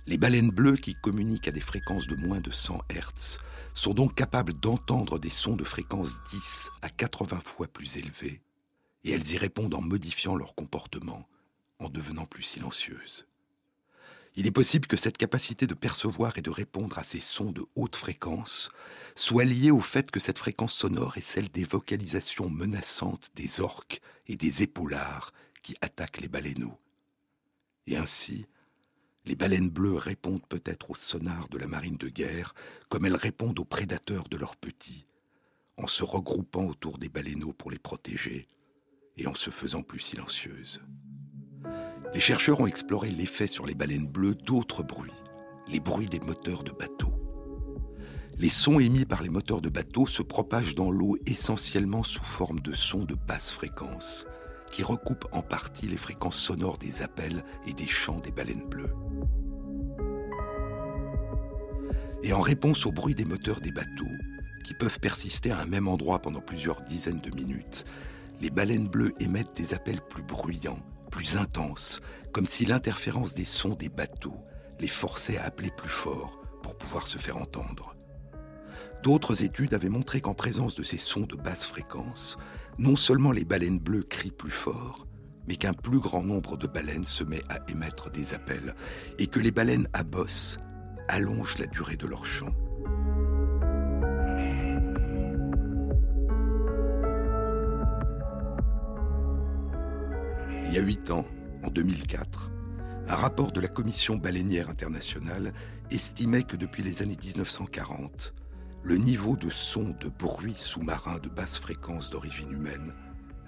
Les 0.07 0.18
baleines 0.18 0.51
bleues 0.51 0.77
qui 0.77 0.95
communiquent 0.95 1.49
à 1.49 1.53
des 1.53 1.61
fréquences 1.61 2.07
de 2.07 2.16
moins 2.16 2.40
de 2.40 2.51
100 2.51 2.81
Hz 2.90 3.38
sont 3.75 3.95
donc 3.95 4.14
capables 4.14 4.53
d'entendre 4.55 5.18
des 5.18 5.31
sons 5.31 5.57
de 5.57 5.64
fréquence 5.64 6.23
10 6.31 6.71
à 6.83 6.90
80 6.90 7.40
fois 7.45 7.66
plus 7.66 7.97
élevés 7.97 8.40
et 9.05 9.11
elles 9.11 9.33
y 9.33 9.37
répondent 9.37 9.75
en 9.75 9.81
modifiant 9.81 10.37
leur 10.37 10.55
comportement, 10.55 11.29
en 11.81 11.88
devenant 11.88 12.27
plus 12.27 12.45
silencieuses. 12.45 13.27
Il 14.35 14.47
est 14.47 14.53
possible 14.53 14.87
que 14.87 14.97
cette 14.97 15.18
capacité 15.18 15.66
de 15.66 15.75
percevoir 15.75 16.38
et 16.38 16.42
de 16.42 16.51
répondre 16.51 16.99
à 16.99 17.05
ces 17.05 17.21
sons 17.21 17.53
de 17.53 17.64
haute 17.77 17.97
fréquence 17.97 18.71
soit 19.14 19.45
liée 19.45 19.71
au 19.71 19.81
fait 19.81 20.11
que 20.11 20.21
cette 20.21 20.38
fréquence 20.38 20.73
sonore 20.73 21.18
est 21.18 21.23
celle 21.23 21.51
des 21.51 21.64
vocalisations 21.64 22.49
menaçantes 22.49 23.31
des 23.37 23.61
orques 23.61 24.01
et 24.27 24.37
des 24.37 24.62
épaulards 24.62 25.33
qui 25.62 25.77
attaquent 25.83 26.23
les 26.23 26.29
baleineaux. 26.29 26.79
Et 27.87 27.97
ainsi, 27.97 28.47
les 29.27 29.37
baleines 29.37 29.68
bleues 29.68 29.97
répondent 29.97 30.47
peut-être 30.49 30.90
aux 30.90 30.97
sonars 30.97 31.49
de 31.49 31.59
la 31.59 31.66
marine 31.66 31.99
de 31.99 32.09
guerre 32.09 32.55
comme 32.88 33.05
elles 33.05 33.16
répondent 33.16 33.59
aux 33.59 33.66
prédateurs 33.66 34.29
de 34.29 34.38
leurs 34.38 34.57
petits, 34.57 35.07
en 35.77 35.87
se 35.87 36.05
regroupant 36.05 36.64
autour 36.64 36.97
des 36.97 37.11
baleineaux 37.11 37.53
pour 37.53 37.71
les 37.71 37.79
protéger 37.79 38.49
et 39.18 39.27
en 39.27 39.35
se 39.35 39.51
faisant 39.51 39.83
plus 39.83 40.01
silencieuses. 40.01 40.81
Les 42.14 42.20
chercheurs 42.20 42.61
ont 42.61 42.66
exploré 42.66 43.11
l'effet 43.11 43.46
sur 43.46 43.64
les 43.64 43.75
baleines 43.75 44.07
bleues 44.07 44.35
d'autres 44.35 44.83
bruits, 44.83 45.11
les 45.66 45.81
bruits 45.81 46.09
des 46.09 46.20
moteurs 46.20 46.62
de 46.62 46.70
bateaux. 46.70 47.14
Les 48.38 48.51
sons 48.51 48.81
émis 48.81 49.07
par 49.07 49.22
les 49.22 49.31
moteurs 49.31 49.62
de 49.62 49.70
bateaux 49.70 50.07
se 50.07 50.22
propagent 50.22 50.75
dans 50.75 50.90
l'eau 50.90 51.16
essentiellement 51.25 52.03
sous 52.03 52.25
forme 52.25 52.61
de 52.61 52.75
sons 52.75 53.05
de 53.05 53.14
basse 53.14 53.51
fréquence, 53.51 54.27
qui 54.70 54.83
recoupent 54.83 55.29
en 55.33 55.40
partie 55.40 55.87
les 55.87 55.96
fréquences 55.96 56.38
sonores 56.38 56.77
des 56.77 57.01
appels 57.01 57.44
et 57.66 57.72
des 57.72 57.87
chants 57.87 58.20
des 58.20 58.31
baleines 58.31 58.68
bleues. 58.68 58.94
Et 62.22 62.35
en 62.35 62.40
réponse 62.42 62.85
au 62.85 62.92
bruit 62.92 63.14
des 63.14 63.25
moteurs 63.25 63.61
des 63.61 63.72
bateaux, 63.72 64.05
qui 64.64 64.75
peuvent 64.75 65.01
persister 65.01 65.51
à 65.51 65.61
un 65.61 65.66
même 65.66 65.88
endroit 65.88 66.20
pendant 66.20 66.40
plusieurs 66.40 66.83
dizaines 66.83 67.20
de 67.20 67.35
minutes, 67.35 67.87
les 68.42 68.51
baleines 68.51 68.88
bleues 68.88 69.14
émettent 69.18 69.57
des 69.57 69.72
appels 69.72 70.01
plus 70.11 70.22
bruyants, 70.22 70.81
plus 71.12 71.37
intenses, 71.37 72.01
comme 72.33 72.46
si 72.46 72.64
l'interférence 72.64 73.35
des 73.35 73.44
sons 73.44 73.75
des 73.75 73.90
bateaux 73.90 74.40
les 74.81 74.88
forçait 74.88 75.37
à 75.37 75.44
appeler 75.44 75.70
plus 75.70 75.90
fort 75.90 76.40
pour 76.62 76.77
pouvoir 76.77 77.07
se 77.07 77.18
faire 77.18 77.37
entendre. 77.37 77.94
D'autres 79.05 79.44
études 79.44 79.75
avaient 79.75 79.88
montré 79.88 80.20
qu'en 80.20 80.35
présence 80.35 80.75
de 80.75 80.83
ces 80.83 80.98
sons 80.98 81.27
de 81.27 81.37
basse 81.37 81.66
fréquence, 81.66 82.38
non 82.79 82.96
seulement 82.96 83.31
les 83.31 83.44
baleines 83.44 83.79
bleues 83.79 84.05
crient 84.05 84.31
plus 84.31 84.51
fort, 84.51 85.07
mais 85.46 85.57
qu'un 85.57 85.75
plus 85.75 86.01
grand 86.01 86.22
nombre 86.22 86.57
de 86.57 86.66
baleines 86.66 87.05
se 87.05 87.25
met 87.25 87.42
à 87.51 87.59
émettre 87.70 88.11
des 88.11 88.33
appels 88.33 88.75
et 89.18 89.27
que 89.27 89.40
les 89.40 89.51
baleines 89.51 89.88
à 89.92 90.05
bosse 90.05 90.59
allongent 91.09 91.59
la 91.59 91.66
durée 91.66 91.96
de 91.96 92.07
leur 92.07 92.25
chant. 92.25 92.55
Il 100.72 100.76
y 100.76 100.78
a 100.78 100.85
huit 100.85 101.11
ans, 101.11 101.26
en 101.62 101.68
2004, 101.68 102.50
un 103.06 103.14
rapport 103.14 103.52
de 103.52 103.61
la 103.61 103.68
Commission 103.68 104.16
baleinière 104.16 104.70
internationale 104.70 105.52
estimait 105.90 106.44
que 106.44 106.56
depuis 106.56 106.82
les 106.82 107.02
années 107.02 107.18
1940, 107.22 108.32
le 108.82 108.96
niveau 108.96 109.37
de 109.37 109.50
son 109.50 109.94
de 110.00 110.08
bruit 110.08 110.54
sous-marin 110.56 111.18
de 111.18 111.28
basse 111.28 111.58
fréquence 111.58 112.08
d'origine 112.08 112.52
humaine 112.52 112.94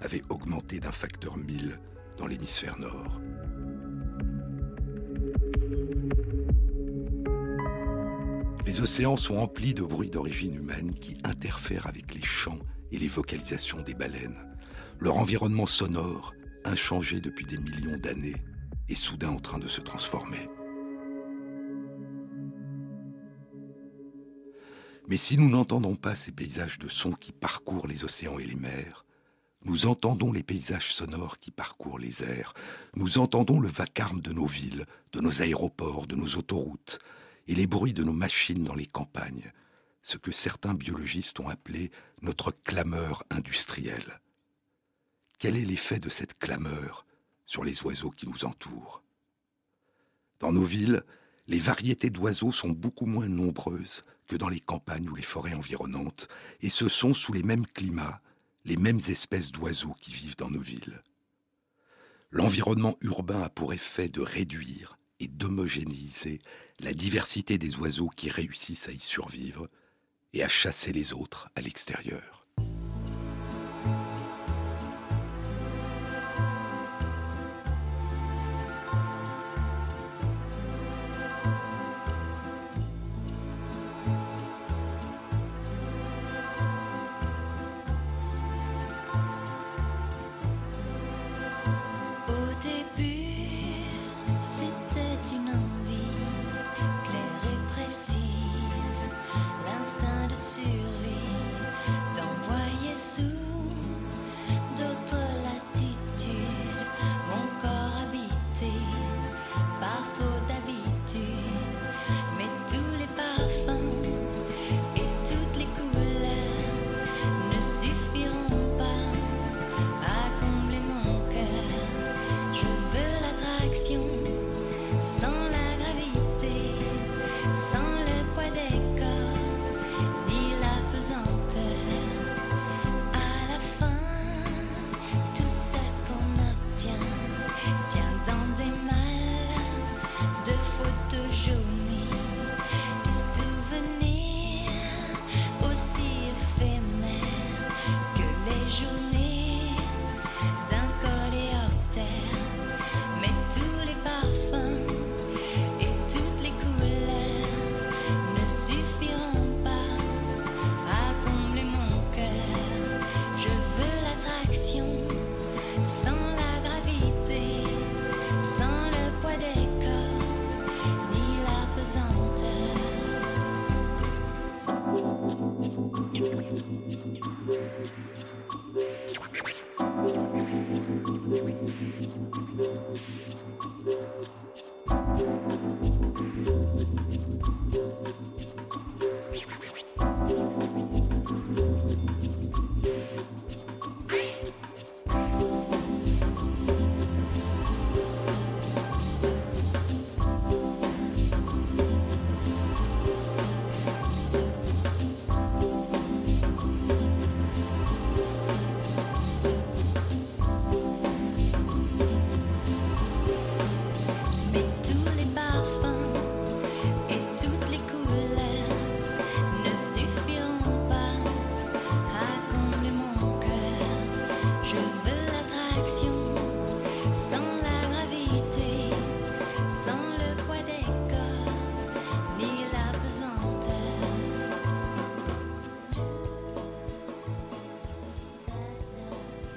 avait 0.01 0.21
augmenté 0.29 0.79
d'un 0.79 0.91
facteur 0.91 1.35
1000 1.35 1.79
dans 2.19 2.27
l'hémisphère 2.27 2.77
nord. 2.77 3.19
Les 8.67 8.81
océans 8.81 9.17
sont 9.17 9.37
remplis 9.37 9.73
de 9.73 9.81
bruits 9.81 10.11
d'origine 10.11 10.53
humaine 10.53 10.93
qui 10.93 11.17
interfèrent 11.23 11.87
avec 11.87 12.13
les 12.13 12.21
chants 12.21 12.59
et 12.91 12.99
les 12.99 13.07
vocalisations 13.07 13.81
des 13.81 13.95
baleines. 13.95 14.37
Leur 14.99 15.17
environnement 15.17 15.65
sonore, 15.65 16.35
inchangé 16.65 17.21
depuis 17.21 17.45
des 17.45 17.57
millions 17.57 17.97
d'années, 17.97 18.35
est 18.89 18.95
soudain 18.95 19.29
en 19.29 19.39
train 19.39 19.57
de 19.57 19.67
se 19.67 19.81
transformer. 19.81 20.49
Mais 25.07 25.17
si 25.17 25.37
nous 25.37 25.49
n'entendons 25.49 25.95
pas 25.95 26.15
ces 26.15 26.31
paysages 26.31 26.79
de 26.79 26.87
sons 26.87 27.13
qui 27.13 27.31
parcourent 27.31 27.87
les 27.87 28.03
océans 28.03 28.39
et 28.39 28.45
les 28.45 28.55
mers, 28.55 29.05
nous 29.63 29.85
entendons 29.87 30.31
les 30.31 30.43
paysages 30.43 30.93
sonores 30.93 31.39
qui 31.39 31.51
parcourent 31.51 31.99
les 31.99 32.23
airs, 32.23 32.53
nous 32.95 33.17
entendons 33.17 33.59
le 33.59 33.67
vacarme 33.67 34.21
de 34.21 34.31
nos 34.31 34.45
villes, 34.45 34.85
de 35.13 35.21
nos 35.21 35.41
aéroports, 35.41 36.07
de 36.07 36.15
nos 36.15 36.37
autoroutes, 36.37 36.99
et 37.47 37.55
les 37.55 37.67
bruits 37.67 37.93
de 37.93 38.03
nos 38.03 38.13
machines 38.13 38.63
dans 38.63 38.75
les 38.75 38.85
campagnes, 38.85 39.51
ce 40.01 40.17
que 40.17 40.31
certains 40.31 40.73
biologistes 40.73 41.39
ont 41.39 41.49
appelé 41.49 41.91
notre 42.21 42.51
clameur 42.51 43.23
industrielle. 43.29 44.19
Quel 45.45 45.57
est 45.57 45.65
l'effet 45.65 45.99
de 45.99 46.09
cette 46.09 46.39
clameur 46.39 47.05
sur 47.45 47.63
les 47.63 47.83
oiseaux 47.83 48.09
qui 48.09 48.27
nous 48.27 48.45
entourent? 48.45 49.03
Dans 50.39 50.51
nos 50.51 50.63
villes, 50.63 51.03
les 51.45 51.59
variétés 51.59 52.09
d'oiseaux 52.09 52.51
sont 52.51 52.71
beaucoup 52.71 53.05
moins 53.05 53.27
nombreuses 53.27 54.01
que 54.25 54.35
dans 54.35 54.49
les 54.49 54.59
campagnes 54.59 55.07
ou 55.07 55.13
les 55.13 55.21
forêts 55.21 55.53
environnantes, 55.53 56.29
et 56.61 56.71
ce 56.71 56.89
sont 56.89 57.13
sous 57.13 57.31
les 57.31 57.43
mêmes 57.43 57.67
climats 57.67 58.23
les 58.63 58.75
mêmes 58.75 58.99
espèces 59.07 59.51
d'oiseaux 59.51 59.95
qui 60.01 60.13
vivent 60.13 60.35
dans 60.35 60.49
nos 60.49 60.61
villes. 60.61 61.03
L'environnement 62.31 62.97
urbain 63.01 63.43
a 63.43 63.49
pour 63.51 63.71
effet 63.71 64.09
de 64.09 64.21
réduire 64.21 64.97
et 65.19 65.27
d'homogénéiser 65.27 66.41
la 66.79 66.95
diversité 66.95 67.59
des 67.59 67.77
oiseaux 67.77 68.09
qui 68.09 68.31
réussissent 68.31 68.89
à 68.89 68.93
y 68.93 68.99
survivre 68.99 69.69
et 70.33 70.43
à 70.43 70.47
chasser 70.47 70.91
les 70.91 71.13
autres 71.13 71.51
à 71.55 71.61
l'extérieur. 71.61 72.44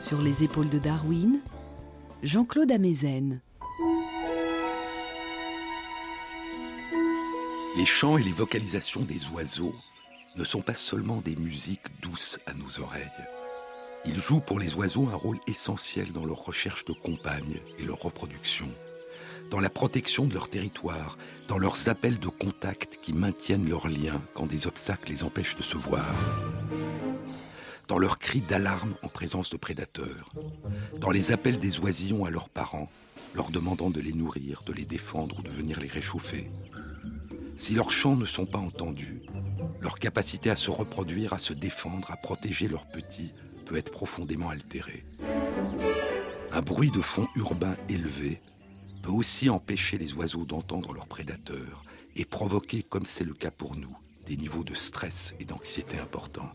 Sur 0.08 0.22
les 0.22 0.42
épaules 0.42 0.70
de 0.70 0.78
Darwin, 0.78 1.40
Jean-Claude 2.22 2.72
Amezen. 2.72 3.42
Les 7.76 7.84
chants 7.84 8.16
et 8.16 8.22
les 8.22 8.32
vocalisations 8.32 9.02
des 9.02 9.28
oiseaux 9.28 9.74
ne 10.36 10.44
sont 10.44 10.62
pas 10.62 10.74
seulement 10.74 11.18
des 11.18 11.36
musiques 11.36 12.00
douces 12.00 12.38
à 12.46 12.54
nos 12.54 12.80
oreilles. 12.80 13.04
Ils 14.04 14.18
jouent 14.18 14.40
pour 14.40 14.58
les 14.58 14.74
oiseaux 14.74 15.08
un 15.08 15.16
rôle 15.16 15.38
essentiel 15.46 16.12
dans 16.12 16.24
leur 16.24 16.44
recherche 16.44 16.84
de 16.84 16.92
compagnes 16.92 17.60
et 17.78 17.84
leur 17.84 18.00
reproduction, 18.00 18.68
dans 19.50 19.60
la 19.60 19.68
protection 19.68 20.26
de 20.26 20.34
leur 20.34 20.48
territoire, 20.48 21.18
dans 21.48 21.58
leurs 21.58 21.88
appels 21.88 22.18
de 22.18 22.28
contact 22.28 22.98
qui 23.02 23.12
maintiennent 23.12 23.68
leurs 23.68 23.88
liens 23.88 24.22
quand 24.34 24.46
des 24.46 24.66
obstacles 24.66 25.10
les 25.10 25.24
empêchent 25.24 25.56
de 25.56 25.62
se 25.62 25.76
voir. 25.76 26.06
Dans 27.88 27.98
leurs 27.98 28.18
cris 28.18 28.42
d'alarme 28.42 28.94
en 29.02 29.08
présence 29.08 29.50
de 29.50 29.56
prédateurs, 29.56 30.32
dans 30.98 31.10
les 31.10 31.32
appels 31.32 31.58
des 31.58 31.80
oisillons 31.80 32.24
à 32.24 32.30
leurs 32.30 32.50
parents, 32.50 32.90
leur 33.34 33.50
demandant 33.50 33.90
de 33.90 34.00
les 34.00 34.12
nourrir, 34.12 34.62
de 34.64 34.72
les 34.72 34.84
défendre 34.84 35.38
ou 35.38 35.42
de 35.42 35.50
venir 35.50 35.80
les 35.80 35.88
réchauffer. 35.88 36.50
Si 37.56 37.74
leurs 37.74 37.90
chants 37.90 38.16
ne 38.16 38.26
sont 38.26 38.46
pas 38.46 38.58
entendus, 38.58 39.22
leur 39.80 39.98
capacité 39.98 40.50
à 40.50 40.56
se 40.56 40.70
reproduire, 40.70 41.32
à 41.32 41.38
se 41.38 41.52
défendre, 41.52 42.10
à 42.10 42.16
protéger 42.16 42.68
leurs 42.68 42.86
petits 42.86 43.32
peut 43.68 43.76
être 43.76 43.92
profondément 43.92 44.48
altérée. 44.48 45.04
Un 46.52 46.62
bruit 46.62 46.90
de 46.90 47.02
fond 47.02 47.28
urbain 47.36 47.76
élevé 47.88 48.40
peut 49.02 49.12
aussi 49.12 49.50
empêcher 49.50 49.98
les 49.98 50.14
oiseaux 50.14 50.46
d'entendre 50.46 50.94
leurs 50.94 51.06
prédateurs 51.06 51.84
et 52.16 52.24
provoquer, 52.24 52.82
comme 52.82 53.04
c'est 53.04 53.24
le 53.24 53.34
cas 53.34 53.50
pour 53.50 53.76
nous, 53.76 53.94
des 54.26 54.38
niveaux 54.38 54.64
de 54.64 54.74
stress 54.74 55.34
et 55.38 55.44
d'anxiété 55.44 55.98
importants. 55.98 56.50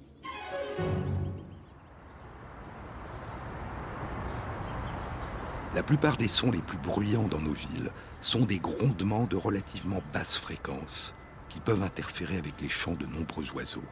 La 5.76 5.84
plupart 5.84 6.18
des 6.18 6.28
sons 6.28 6.52
les 6.52 6.62
plus 6.62 6.78
bruyants 6.78 7.28
dans 7.28 7.42
nos 7.42 7.54
villes 7.54 7.92
sont 8.22 8.46
des 8.46 8.60
grondements 8.60 9.26
de 9.26 9.36
relativement 9.36 10.02
basse 10.14 10.38
fréquence 10.38 11.14
qui 11.50 11.60
peuvent 11.60 11.84
interférer 11.84 12.38
avec 12.38 12.60
les 12.60 12.70
chants 12.70 12.96
de 12.96 13.06
nombreux 13.06 13.52
oiseaux. 13.52 13.86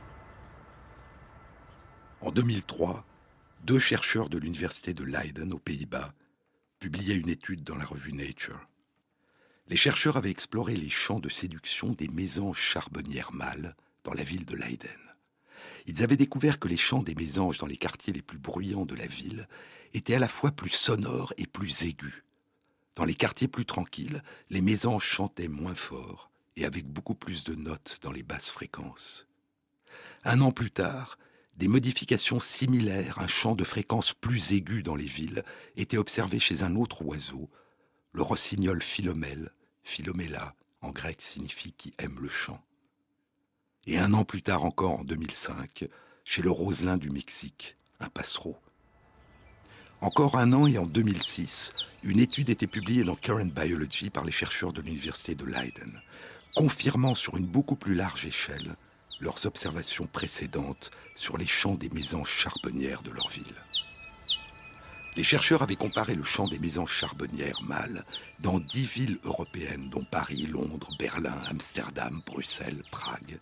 En 2.21 2.31
2003, 2.31 3.03
deux 3.63 3.79
chercheurs 3.79 4.29
de 4.29 4.37
l'université 4.37 4.93
de 4.93 5.03
Leiden 5.03 5.53
aux 5.53 5.59
Pays-Bas 5.59 6.13
publiaient 6.79 7.15
une 7.15 7.29
étude 7.29 7.63
dans 7.63 7.75
la 7.75 7.85
revue 7.85 8.13
Nature. 8.13 8.67
Les 9.67 9.77
chercheurs 9.77 10.17
avaient 10.17 10.31
exploré 10.31 10.75
les 10.75 10.89
champs 10.89 11.19
de 11.19 11.29
séduction 11.29 11.93
des 11.93 12.07
mésanges 12.07 12.59
charbonnières 12.59 13.33
mâles 13.33 13.75
dans 14.03 14.13
la 14.13 14.23
ville 14.23 14.45
de 14.45 14.55
Leiden. 14.55 14.89
Ils 15.85 16.03
avaient 16.03 16.17
découvert 16.17 16.59
que 16.59 16.67
les 16.67 16.77
chants 16.77 17.03
des 17.03 17.15
mésanges 17.15 17.59
dans 17.59 17.67
les 17.67 17.77
quartiers 17.77 18.13
les 18.13 18.21
plus 18.21 18.39
bruyants 18.39 18.85
de 18.85 18.95
la 18.95 19.07
ville 19.07 19.47
étaient 19.93 20.15
à 20.15 20.19
la 20.19 20.27
fois 20.27 20.51
plus 20.51 20.71
sonores 20.71 21.33
et 21.37 21.45
plus 21.45 21.85
aigus. 21.85 22.23
Dans 22.95 23.05
les 23.05 23.15
quartiers 23.15 23.47
plus 23.47 23.65
tranquilles, 23.65 24.23
les 24.49 24.61
mésanges 24.61 25.05
chantaient 25.05 25.47
moins 25.47 25.75
fort 25.75 26.31
et 26.55 26.65
avec 26.65 26.87
beaucoup 26.87 27.15
plus 27.15 27.43
de 27.43 27.55
notes 27.55 27.99
dans 28.01 28.11
les 28.11 28.23
basses 28.23 28.49
fréquences. 28.49 29.27
Un 30.23 30.41
an 30.41 30.51
plus 30.51 30.71
tard, 30.71 31.17
des 31.57 31.67
modifications 31.67 32.39
similaires, 32.39 33.19
un 33.19 33.27
chant 33.27 33.55
de 33.55 33.63
fréquence 33.63 34.13
plus 34.13 34.51
aigu 34.53 34.83
dans 34.83 34.95
les 34.95 35.05
villes, 35.05 35.43
étaient 35.75 35.97
observées 35.97 36.39
chez 36.39 36.63
un 36.63 36.75
autre 36.75 37.03
oiseau, 37.03 37.49
le 38.13 38.21
rossignol 38.21 38.81
philomèle, 38.81 39.51
philomela 39.83 40.55
en 40.81 40.91
grec 40.91 41.21
signifie 41.21 41.73
qui 41.73 41.93
aime 41.97 42.17
le 42.19 42.29
chant. 42.29 42.63
Et 43.85 43.97
un 43.97 44.13
an 44.13 44.25
plus 44.25 44.41
tard 44.41 44.63
encore, 44.63 44.99
en 44.99 45.03
2005, 45.03 45.87
chez 46.23 46.41
le 46.41 46.51
roselin 46.51 46.97
du 46.97 47.09
Mexique, 47.09 47.77
un 47.99 48.09
passereau. 48.09 48.57
Encore 50.01 50.37
un 50.37 50.53
an 50.53 50.67
et 50.67 50.77
en 50.77 50.85
2006, 50.85 51.73
une 52.03 52.19
étude 52.19 52.49
était 52.49 52.67
publiée 52.67 53.03
dans 53.03 53.15
Current 53.15 53.53
Biology 53.53 54.09
par 54.09 54.25
les 54.25 54.31
chercheurs 54.31 54.73
de 54.73 54.81
l'université 54.81 55.35
de 55.35 55.45
Leiden, 55.45 56.01
confirmant 56.55 57.13
sur 57.13 57.37
une 57.37 57.45
beaucoup 57.45 57.75
plus 57.75 57.95
large 57.95 58.25
échelle 58.25 58.75
leurs 59.21 59.45
observations 59.45 60.07
précédentes 60.07 60.91
sur 61.15 61.37
les 61.37 61.47
champs 61.47 61.75
des 61.75 61.89
mésanges 61.89 62.29
charbonnières 62.29 63.03
de 63.03 63.11
leur 63.11 63.29
ville. 63.29 63.55
Les 65.15 65.23
chercheurs 65.23 65.61
avaient 65.61 65.75
comparé 65.75 66.15
le 66.15 66.23
chant 66.23 66.47
des 66.47 66.59
mésanges 66.59 66.93
charbonnières 66.93 67.61
mâles 67.63 68.03
dans 68.39 68.59
dix 68.59 68.85
villes 68.85 69.19
européennes, 69.23 69.89
dont 69.89 70.05
Paris, 70.09 70.47
Londres, 70.47 70.89
Berlin, 70.97 71.37
Amsterdam, 71.49 72.21
Bruxelles, 72.25 72.83
Prague, 72.91 73.39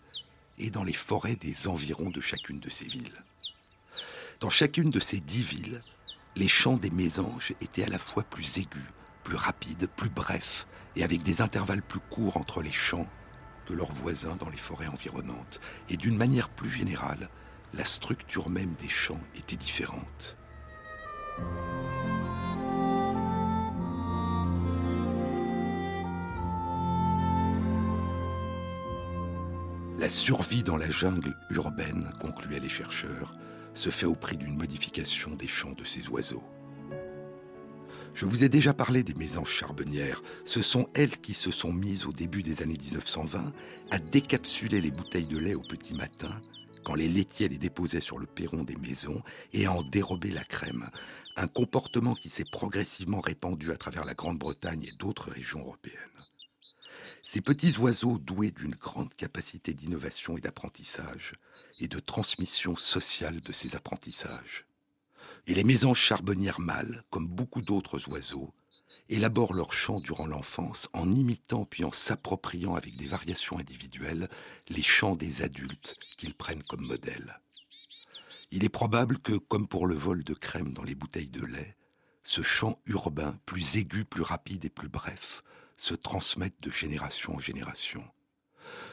et 0.58 0.70
dans 0.70 0.84
les 0.84 0.92
forêts 0.92 1.36
des 1.36 1.68
environs 1.68 2.10
de 2.10 2.20
chacune 2.20 2.60
de 2.60 2.70
ces 2.70 2.86
villes. 2.86 3.24
Dans 4.40 4.50
chacune 4.50 4.90
de 4.90 5.00
ces 5.00 5.20
dix 5.20 5.42
villes, 5.42 5.82
les 6.36 6.48
chants 6.48 6.76
des 6.76 6.90
mésanges 6.90 7.54
étaient 7.60 7.84
à 7.84 7.88
la 7.88 7.98
fois 7.98 8.24
plus 8.24 8.58
aigus, 8.58 8.88
plus 9.22 9.36
rapides, 9.36 9.88
plus 9.96 10.10
brefs, 10.10 10.66
et 10.96 11.04
avec 11.04 11.22
des 11.22 11.40
intervalles 11.40 11.82
plus 11.82 12.00
courts 12.00 12.36
entre 12.36 12.62
les 12.62 12.72
chants 12.72 13.08
leurs 13.72 13.92
voisins 13.92 14.36
dans 14.36 14.50
les 14.50 14.56
forêts 14.56 14.88
environnantes. 14.88 15.60
Et 15.88 15.96
d'une 15.96 16.16
manière 16.16 16.48
plus 16.48 16.70
générale, 16.70 17.28
la 17.74 17.84
structure 17.84 18.48
même 18.48 18.74
des 18.80 18.88
chants 18.88 19.20
était 19.36 19.56
différente. 19.56 20.36
La 29.98 30.08
survie 30.08 30.62
dans 30.62 30.78
la 30.78 30.90
jungle 30.90 31.36
urbaine, 31.50 32.10
concluaient 32.20 32.58
les 32.58 32.70
chercheurs, 32.70 33.34
se 33.74 33.90
fait 33.90 34.06
au 34.06 34.14
prix 34.14 34.36
d'une 34.36 34.56
modification 34.56 35.34
des 35.34 35.46
chants 35.46 35.72
de 35.72 35.84
ces 35.84 36.08
oiseaux. 36.08 36.42
Je 38.14 38.26
vous 38.26 38.44
ai 38.44 38.48
déjà 38.48 38.74
parlé 38.74 39.02
des 39.02 39.14
mésanges 39.14 39.50
charbonnières. 39.50 40.22
Ce 40.44 40.62
sont 40.62 40.86
elles 40.94 41.18
qui 41.18 41.34
se 41.34 41.50
sont 41.50 41.72
mises 41.72 42.06
au 42.06 42.12
début 42.12 42.42
des 42.42 42.62
années 42.62 42.78
1920 42.78 43.52
à 43.90 43.98
décapsuler 43.98 44.80
les 44.80 44.90
bouteilles 44.90 45.28
de 45.28 45.38
lait 45.38 45.54
au 45.54 45.62
petit 45.62 45.94
matin 45.94 46.40
quand 46.84 46.94
les 46.94 47.08
laitiers 47.08 47.48
les 47.48 47.58
déposaient 47.58 48.00
sur 48.00 48.18
le 48.18 48.26
perron 48.26 48.64
des 48.64 48.76
maisons 48.76 49.22
et 49.52 49.66
à 49.66 49.72
en 49.72 49.82
dérober 49.82 50.30
la 50.30 50.44
crème. 50.44 50.88
Un 51.36 51.48
comportement 51.48 52.14
qui 52.14 52.30
s'est 52.30 52.44
progressivement 52.50 53.20
répandu 53.20 53.70
à 53.70 53.76
travers 53.76 54.04
la 54.04 54.14
Grande-Bretagne 54.14 54.84
et 54.84 54.96
d'autres 54.98 55.30
régions 55.30 55.60
européennes. 55.60 55.96
Ces 57.22 57.40
petits 57.40 57.76
oiseaux 57.78 58.18
doués 58.18 58.50
d'une 58.50 58.74
grande 58.74 59.14
capacité 59.14 59.74
d'innovation 59.74 60.38
et 60.38 60.40
d'apprentissage 60.40 61.34
et 61.78 61.88
de 61.88 61.98
transmission 61.98 62.76
sociale 62.76 63.40
de 63.40 63.52
ces 63.52 63.76
apprentissages. 63.76 64.64
Et 65.46 65.54
les 65.54 65.64
mésanges 65.64 65.98
charbonnières 65.98 66.60
mâles, 66.60 67.04
comme 67.10 67.26
beaucoup 67.26 67.62
d'autres 67.62 68.08
oiseaux, 68.08 68.52
élaborent 69.08 69.54
leur 69.54 69.72
chant 69.72 70.00
durant 70.00 70.26
l'enfance 70.26 70.88
en 70.92 71.10
imitant 71.10 71.64
puis 71.64 71.84
en 71.84 71.92
s'appropriant 71.92 72.76
avec 72.76 72.96
des 72.96 73.08
variations 73.08 73.58
individuelles 73.58 74.28
les 74.68 74.82
chants 74.82 75.16
des 75.16 75.42
adultes 75.42 75.96
qu'ils 76.16 76.34
prennent 76.34 76.62
comme 76.62 76.86
modèle. 76.86 77.40
Il 78.52 78.64
est 78.64 78.68
probable 78.68 79.18
que, 79.18 79.34
comme 79.34 79.68
pour 79.68 79.86
le 79.86 79.94
vol 79.94 80.24
de 80.24 80.34
crème 80.34 80.72
dans 80.72 80.82
les 80.82 80.94
bouteilles 80.94 81.30
de 81.30 81.44
lait, 81.44 81.76
ce 82.22 82.42
chant 82.42 82.78
urbain, 82.86 83.38
plus 83.46 83.76
aigu, 83.76 84.04
plus 84.04 84.22
rapide 84.22 84.64
et 84.64 84.70
plus 84.70 84.88
bref, 84.88 85.42
se 85.76 85.94
transmette 85.94 86.60
de 86.60 86.70
génération 86.70 87.34
en 87.34 87.38
génération. 87.38 88.04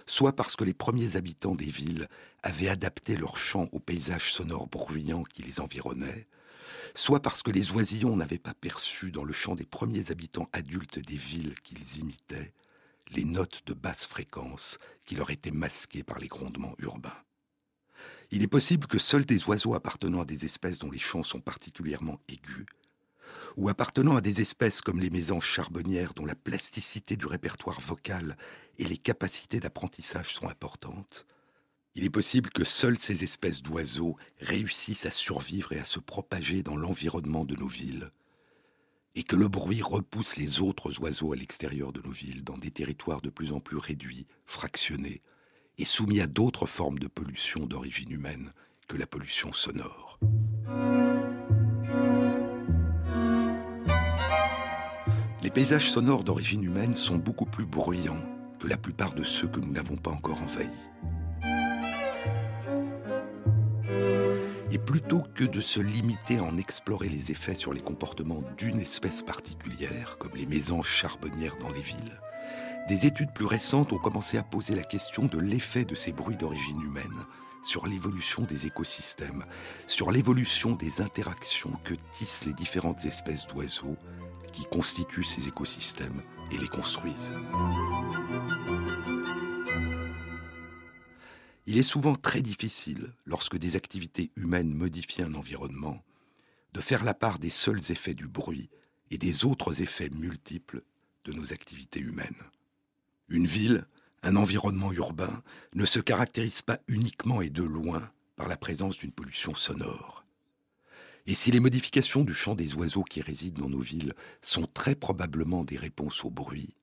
Soit 0.05 0.35
parce 0.35 0.55
que 0.55 0.63
les 0.63 0.73
premiers 0.73 1.15
habitants 1.15 1.55
des 1.55 1.69
villes 1.69 2.07
avaient 2.41 2.69
adapté 2.69 3.17
leur 3.17 3.37
chant 3.37 3.67
au 3.71 3.79
paysage 3.79 4.31
sonore 4.31 4.67
bruyant 4.67 5.23
qui 5.23 5.43
les 5.43 5.59
environnait, 5.59 6.27
soit 6.97 7.21
parce 7.21 7.43
que 7.43 7.51
les 7.51 7.71
oisillons 7.73 8.15
n'avaient 8.15 8.39
pas 8.39 8.55
perçu 8.55 9.11
dans 9.11 9.23
le 9.23 9.31
chant 9.31 9.53
des 9.53 9.65
premiers 9.65 10.09
habitants 10.09 10.49
adultes 10.51 10.97
des 10.97 11.15
villes 11.15 11.53
qu'ils 11.63 11.99
imitaient 11.99 12.53
les 13.11 13.23
notes 13.23 13.61
de 13.67 13.73
basse 13.73 14.07
fréquence 14.07 14.79
qui 15.05 15.15
leur 15.15 15.29
étaient 15.29 15.51
masquées 15.51 16.03
par 16.03 16.17
les 16.17 16.27
grondements 16.27 16.73
urbains. 16.79 17.23
Il 18.31 18.41
est 18.41 18.47
possible 18.47 18.87
que 18.87 18.97
seuls 18.97 19.25
des 19.25 19.45
oiseaux 19.45 19.75
appartenant 19.75 20.21
à 20.21 20.25
des 20.25 20.43
espèces 20.43 20.79
dont 20.79 20.89
les 20.89 20.99
chants 20.99 21.23
sont 21.23 21.39
particulièrement 21.39 22.19
aigus, 22.27 22.65
ou 23.55 23.69
appartenant 23.69 24.15
à 24.15 24.21
des 24.21 24.41
espèces 24.41 24.81
comme 24.81 24.99
les 24.99 25.11
mésanges 25.11 25.45
charbonnières 25.45 26.15
dont 26.15 26.25
la 26.25 26.35
plasticité 26.35 27.15
du 27.15 27.27
répertoire 27.27 27.79
vocal 27.79 28.37
et 28.79 28.85
les 28.85 28.97
capacités 28.97 29.59
d'apprentissage 29.59 30.33
sont 30.33 30.49
importantes, 30.49 31.27
il 31.97 32.05
est 32.05 32.11
possible 32.11 32.51
que 32.51 32.63
seules 32.63 32.99
ces 32.99 33.23
espèces 33.23 33.63
d'oiseaux 33.63 34.15
réussissent 34.39 35.07
à 35.07 35.11
survivre 35.11 35.73
et 35.73 35.79
à 35.79 35.85
se 35.85 35.99
propager 35.99 36.61
dans 36.61 36.77
l'environnement 36.77 37.43
de 37.43 37.55
nos 37.55 37.67
villes, 37.67 38.11
et 39.15 39.23
que 39.23 39.35
le 39.35 39.47
bruit 39.47 39.81
repousse 39.81 40.37
les 40.37 40.61
autres 40.61 41.01
oiseaux 41.01 41.33
à 41.33 41.35
l'extérieur 41.35 41.91
de 41.91 42.01
nos 42.01 42.11
villes 42.11 42.43
dans 42.43 42.57
des 42.59 42.69
territoires 42.69 43.21
de 43.21 43.31
plus 43.31 43.51
en 43.51 43.59
plus 43.59 43.77
réduits, 43.77 44.27
fractionnés, 44.45 45.23
et 45.79 45.85
soumis 45.85 46.21
à 46.21 46.27
d'autres 46.27 46.67
formes 46.67 46.99
de 46.99 47.07
pollution 47.07 47.65
d'origine 47.65 48.11
humaine 48.11 48.53
que 48.87 48.95
la 48.95 49.07
pollution 49.07 49.51
sonore. 49.51 50.19
Les 55.41 55.49
paysages 55.49 55.89
sonores 55.89 56.23
d'origine 56.23 56.63
humaine 56.63 56.93
sont 56.93 57.17
beaucoup 57.17 57.47
plus 57.47 57.65
bruyants 57.65 58.23
que 58.59 58.67
la 58.67 58.77
plupart 58.77 59.15
de 59.15 59.23
ceux 59.23 59.47
que 59.47 59.59
nous 59.59 59.71
n'avons 59.71 59.97
pas 59.97 60.11
encore 60.11 60.43
envahis. 60.43 60.69
Plutôt 64.85 65.23
que 65.35 65.43
de 65.43 65.61
se 65.61 65.79
limiter 65.79 66.37
à 66.37 66.43
en 66.43 66.57
explorer 66.57 67.09
les 67.09 67.31
effets 67.31 67.55
sur 67.55 67.73
les 67.73 67.81
comportements 67.81 68.43
d'une 68.57 68.79
espèce 68.79 69.21
particulière, 69.21 70.17
comme 70.17 70.35
les 70.35 70.45
mésanges 70.45 70.87
charbonnières 70.89 71.57
dans 71.57 71.71
les 71.71 71.81
villes, 71.81 72.21
des 72.87 73.05
études 73.05 73.33
plus 73.33 73.45
récentes 73.45 73.91
ont 73.91 73.97
commencé 73.97 74.37
à 74.37 74.43
poser 74.43 74.75
la 74.75 74.83
question 74.83 75.25
de 75.25 75.39
l'effet 75.39 75.83
de 75.83 75.95
ces 75.95 76.13
bruits 76.13 76.37
d'origine 76.37 76.81
humaine 76.81 77.25
sur 77.61 77.85
l'évolution 77.85 78.43
des 78.43 78.65
écosystèmes, 78.65 79.43
sur 79.87 80.11
l'évolution 80.11 80.71
des 80.73 81.01
interactions 81.01 81.77
que 81.83 81.95
tissent 82.13 82.45
les 82.45 82.53
différentes 82.53 83.03
espèces 83.03 83.45
d'oiseaux 83.47 83.97
qui 84.53 84.63
constituent 84.65 85.23
ces 85.23 85.47
écosystèmes 85.47 86.21
et 86.51 86.57
les 86.57 86.69
construisent. 86.69 87.33
Il 91.69 91.77
est 91.77 91.83
souvent 91.83 92.15
très 92.15 92.41
difficile, 92.41 93.11
lorsque 93.25 93.57
des 93.57 93.75
activités 93.75 94.29
humaines 94.37 94.73
modifient 94.73 95.23
un 95.23 95.35
environnement, 95.35 96.01
de 96.71 96.79
faire 96.79 97.03
la 97.03 97.13
part 97.13 97.39
des 97.39 97.49
seuls 97.49 97.91
effets 97.91 98.13
du 98.13 98.25
bruit 98.25 98.69
et 99.11 99.17
des 99.17 99.43
autres 99.43 99.81
effets 99.81 100.09
multiples 100.09 100.81
de 101.25 101.33
nos 101.33 101.51
activités 101.51 101.99
humaines. 101.99 102.41
Une 103.27 103.47
ville, 103.47 103.85
un 104.23 104.37
environnement 104.37 104.93
urbain, 104.93 105.43
ne 105.75 105.85
se 105.85 105.99
caractérise 105.99 106.61
pas 106.61 106.79
uniquement 106.87 107.41
et 107.41 107.49
de 107.49 107.63
loin 107.63 108.11
par 108.37 108.47
la 108.47 108.55
présence 108.55 108.97
d'une 108.97 109.11
pollution 109.11 109.53
sonore. 109.53 110.23
Et 111.25 111.33
si 111.33 111.51
les 111.51 111.59
modifications 111.59 112.23
du 112.23 112.33
chant 112.33 112.55
des 112.55 112.75
oiseaux 112.75 113.03
qui 113.03 113.19
résident 113.19 113.63
dans 113.63 113.69
nos 113.69 113.81
villes 113.81 114.13
sont 114.41 114.67
très 114.73 114.95
probablement 114.95 115.65
des 115.65 115.75
réponses 115.75 116.23
au 116.23 116.29
bruit, 116.29 116.73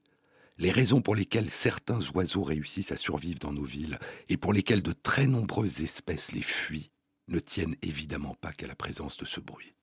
les 0.58 0.70
raisons 0.70 1.02
pour 1.02 1.14
lesquelles 1.14 1.50
certains 1.50 2.00
oiseaux 2.14 2.44
réussissent 2.44 2.92
à 2.92 2.96
survivre 2.96 3.38
dans 3.40 3.52
nos 3.52 3.64
villes 3.64 3.98
et 4.28 4.36
pour 4.36 4.52
lesquelles 4.52 4.82
de 4.82 4.92
très 4.92 5.26
nombreuses 5.26 5.80
espèces 5.80 6.32
les 6.32 6.42
fuient 6.42 6.90
ne 7.28 7.40
tiennent 7.40 7.76
évidemment 7.82 8.34
pas 8.34 8.52
qu'à 8.52 8.66
la 8.66 8.76
présence 8.76 9.16
de 9.16 9.24
ce 9.24 9.40
bruit. 9.40 9.74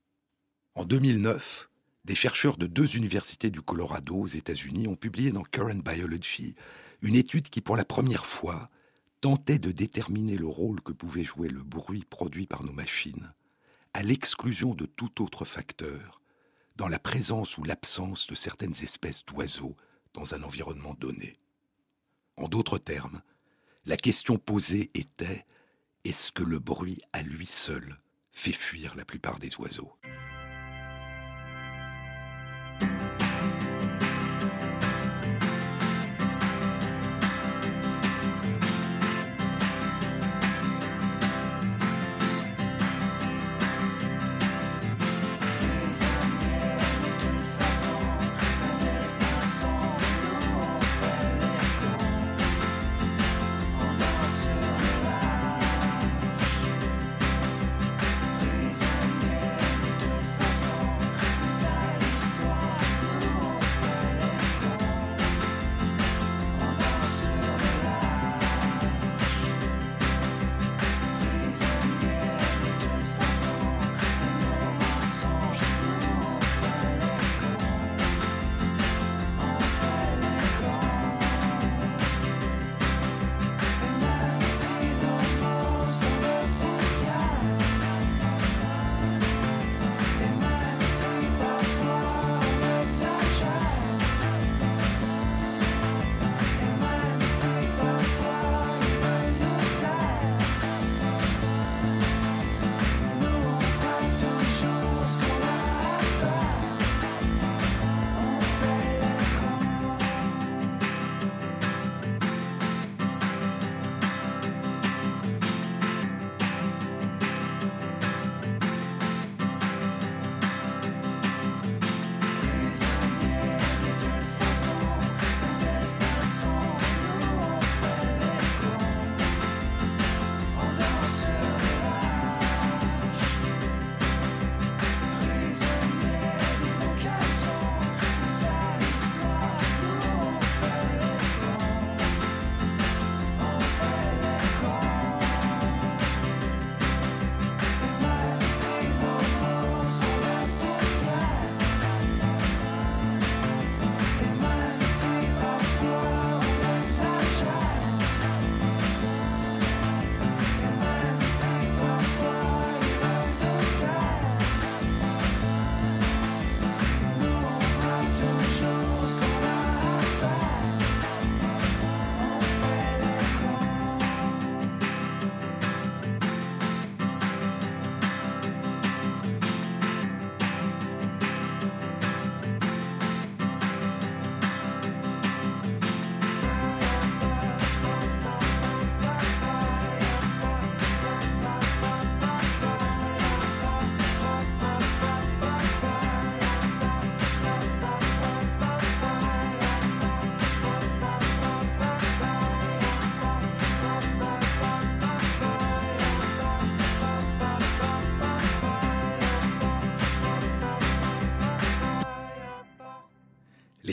En 0.76 0.86
2009, 0.86 1.70
des 2.06 2.16
chercheurs 2.16 2.58
de 2.58 2.68
deux 2.68 2.96
universités 2.96 3.50
du 3.50 3.62
Colorado 3.62 4.16
aux 4.16 4.28
États-Unis 4.28 4.88
ont 4.88 4.96
publié 4.96 5.32
dans 5.32 5.44
Current 5.44 5.84
Biology 5.84 6.56
une 7.02 7.16
étude 7.16 7.50
qui, 7.50 7.62
pour 7.62 7.76
la 7.76 7.86
première 7.86 8.26
fois, 8.26 8.70
tentait 9.22 9.60
de 9.60 9.72
déterminer 9.72 10.38
le 10.38 10.48
rôle 10.48 10.82
que 10.82 10.94
pouvait 10.94 11.24
jouer 11.24 11.50
le 11.50 11.62
bruit 11.62 12.06
produit 12.10 12.48
par 12.48 12.64
nos 12.64 12.72
machines, 12.72 13.34
à 13.94 14.04
l'exclusion 14.04 14.74
de 14.74 14.86
tout 14.86 15.22
autre 15.22 15.46
facteur, 15.46 16.22
dans 16.76 16.88
la 16.88 17.00
présence 17.00 17.58
ou 17.58 17.64
l'absence 17.64 18.28
de 18.28 18.36
certaines 18.36 18.84
espèces 18.84 19.26
d'oiseaux 19.26 19.76
dans 20.14 20.34
un 20.34 20.44
environnement 20.44 20.94
donné. 20.96 21.38
En 22.38 22.48
d'autres 22.48 22.78
termes, 22.78 23.22
la 23.86 23.98
question 23.98 24.38
posée 24.38 24.92
était 24.94 25.46
est-ce 26.04 26.32
que 26.32 26.44
le 26.44 26.60
bruit 26.60 27.02
à 27.14 27.22
lui 27.22 27.46
seul 27.46 27.98
fait 28.32 28.52
fuir 28.52 28.96
la 28.96 29.06
plupart 29.06 29.40
des 29.40 29.56
oiseaux? 29.58 29.94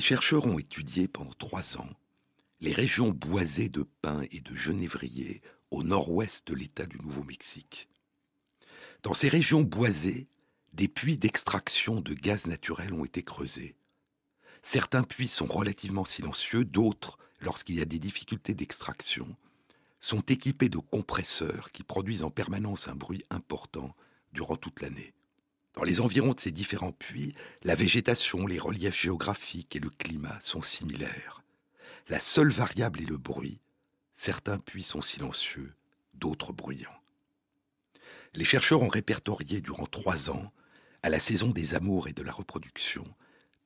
Chercheurs 0.08 0.46
ont 0.46 0.58
étudié 0.58 1.06
pendant 1.06 1.34
trois 1.34 1.76
ans 1.76 1.90
les 2.62 2.72
régions 2.72 3.10
boisées 3.10 3.68
de 3.68 3.82
pins 3.82 4.22
et 4.30 4.40
de 4.40 4.54
genévriers 4.54 5.42
au 5.70 5.82
nord-ouest 5.82 6.48
de 6.48 6.54
l'État 6.54 6.86
du 6.86 6.96
Nouveau-Mexique. 6.96 7.90
Dans 9.02 9.12
ces 9.12 9.28
régions 9.28 9.60
boisées, 9.60 10.30
des 10.72 10.88
puits 10.88 11.18
d'extraction 11.18 12.00
de 12.00 12.14
gaz 12.14 12.46
naturel 12.46 12.94
ont 12.94 13.04
été 13.04 13.22
creusés. 13.22 13.76
Certains 14.62 15.02
puits 15.02 15.28
sont 15.28 15.44
relativement 15.44 16.06
silencieux, 16.06 16.64
d'autres, 16.64 17.18
lorsqu'il 17.42 17.76
y 17.76 17.82
a 17.82 17.84
des 17.84 17.98
difficultés 17.98 18.54
d'extraction, 18.54 19.36
sont 20.00 20.22
équipés 20.22 20.70
de 20.70 20.78
compresseurs 20.78 21.70
qui 21.70 21.82
produisent 21.82 22.24
en 22.24 22.30
permanence 22.30 22.88
un 22.88 22.94
bruit 22.94 23.24
important 23.28 23.94
durant 24.32 24.56
toute 24.56 24.80
l'année. 24.80 25.12
Dans 25.78 25.84
les 25.84 26.00
environs 26.00 26.34
de 26.34 26.40
ces 26.40 26.50
différents 26.50 26.90
puits, 26.90 27.36
la 27.62 27.76
végétation, 27.76 28.48
les 28.48 28.58
reliefs 28.58 29.00
géographiques 29.00 29.76
et 29.76 29.78
le 29.78 29.90
climat 29.90 30.36
sont 30.40 30.60
similaires. 30.60 31.44
La 32.08 32.18
seule 32.18 32.50
variable 32.50 33.00
est 33.00 33.08
le 33.08 33.16
bruit. 33.16 33.60
Certains 34.12 34.58
puits 34.58 34.82
sont 34.82 35.02
silencieux, 35.02 35.76
d'autres 36.14 36.52
bruyants. 36.52 37.00
Les 38.34 38.42
chercheurs 38.42 38.82
ont 38.82 38.88
répertorié 38.88 39.60
durant 39.60 39.86
trois 39.86 40.30
ans, 40.30 40.52
à 41.04 41.10
la 41.10 41.20
saison 41.20 41.50
des 41.50 41.76
amours 41.76 42.08
et 42.08 42.12
de 42.12 42.24
la 42.24 42.32
reproduction, 42.32 43.04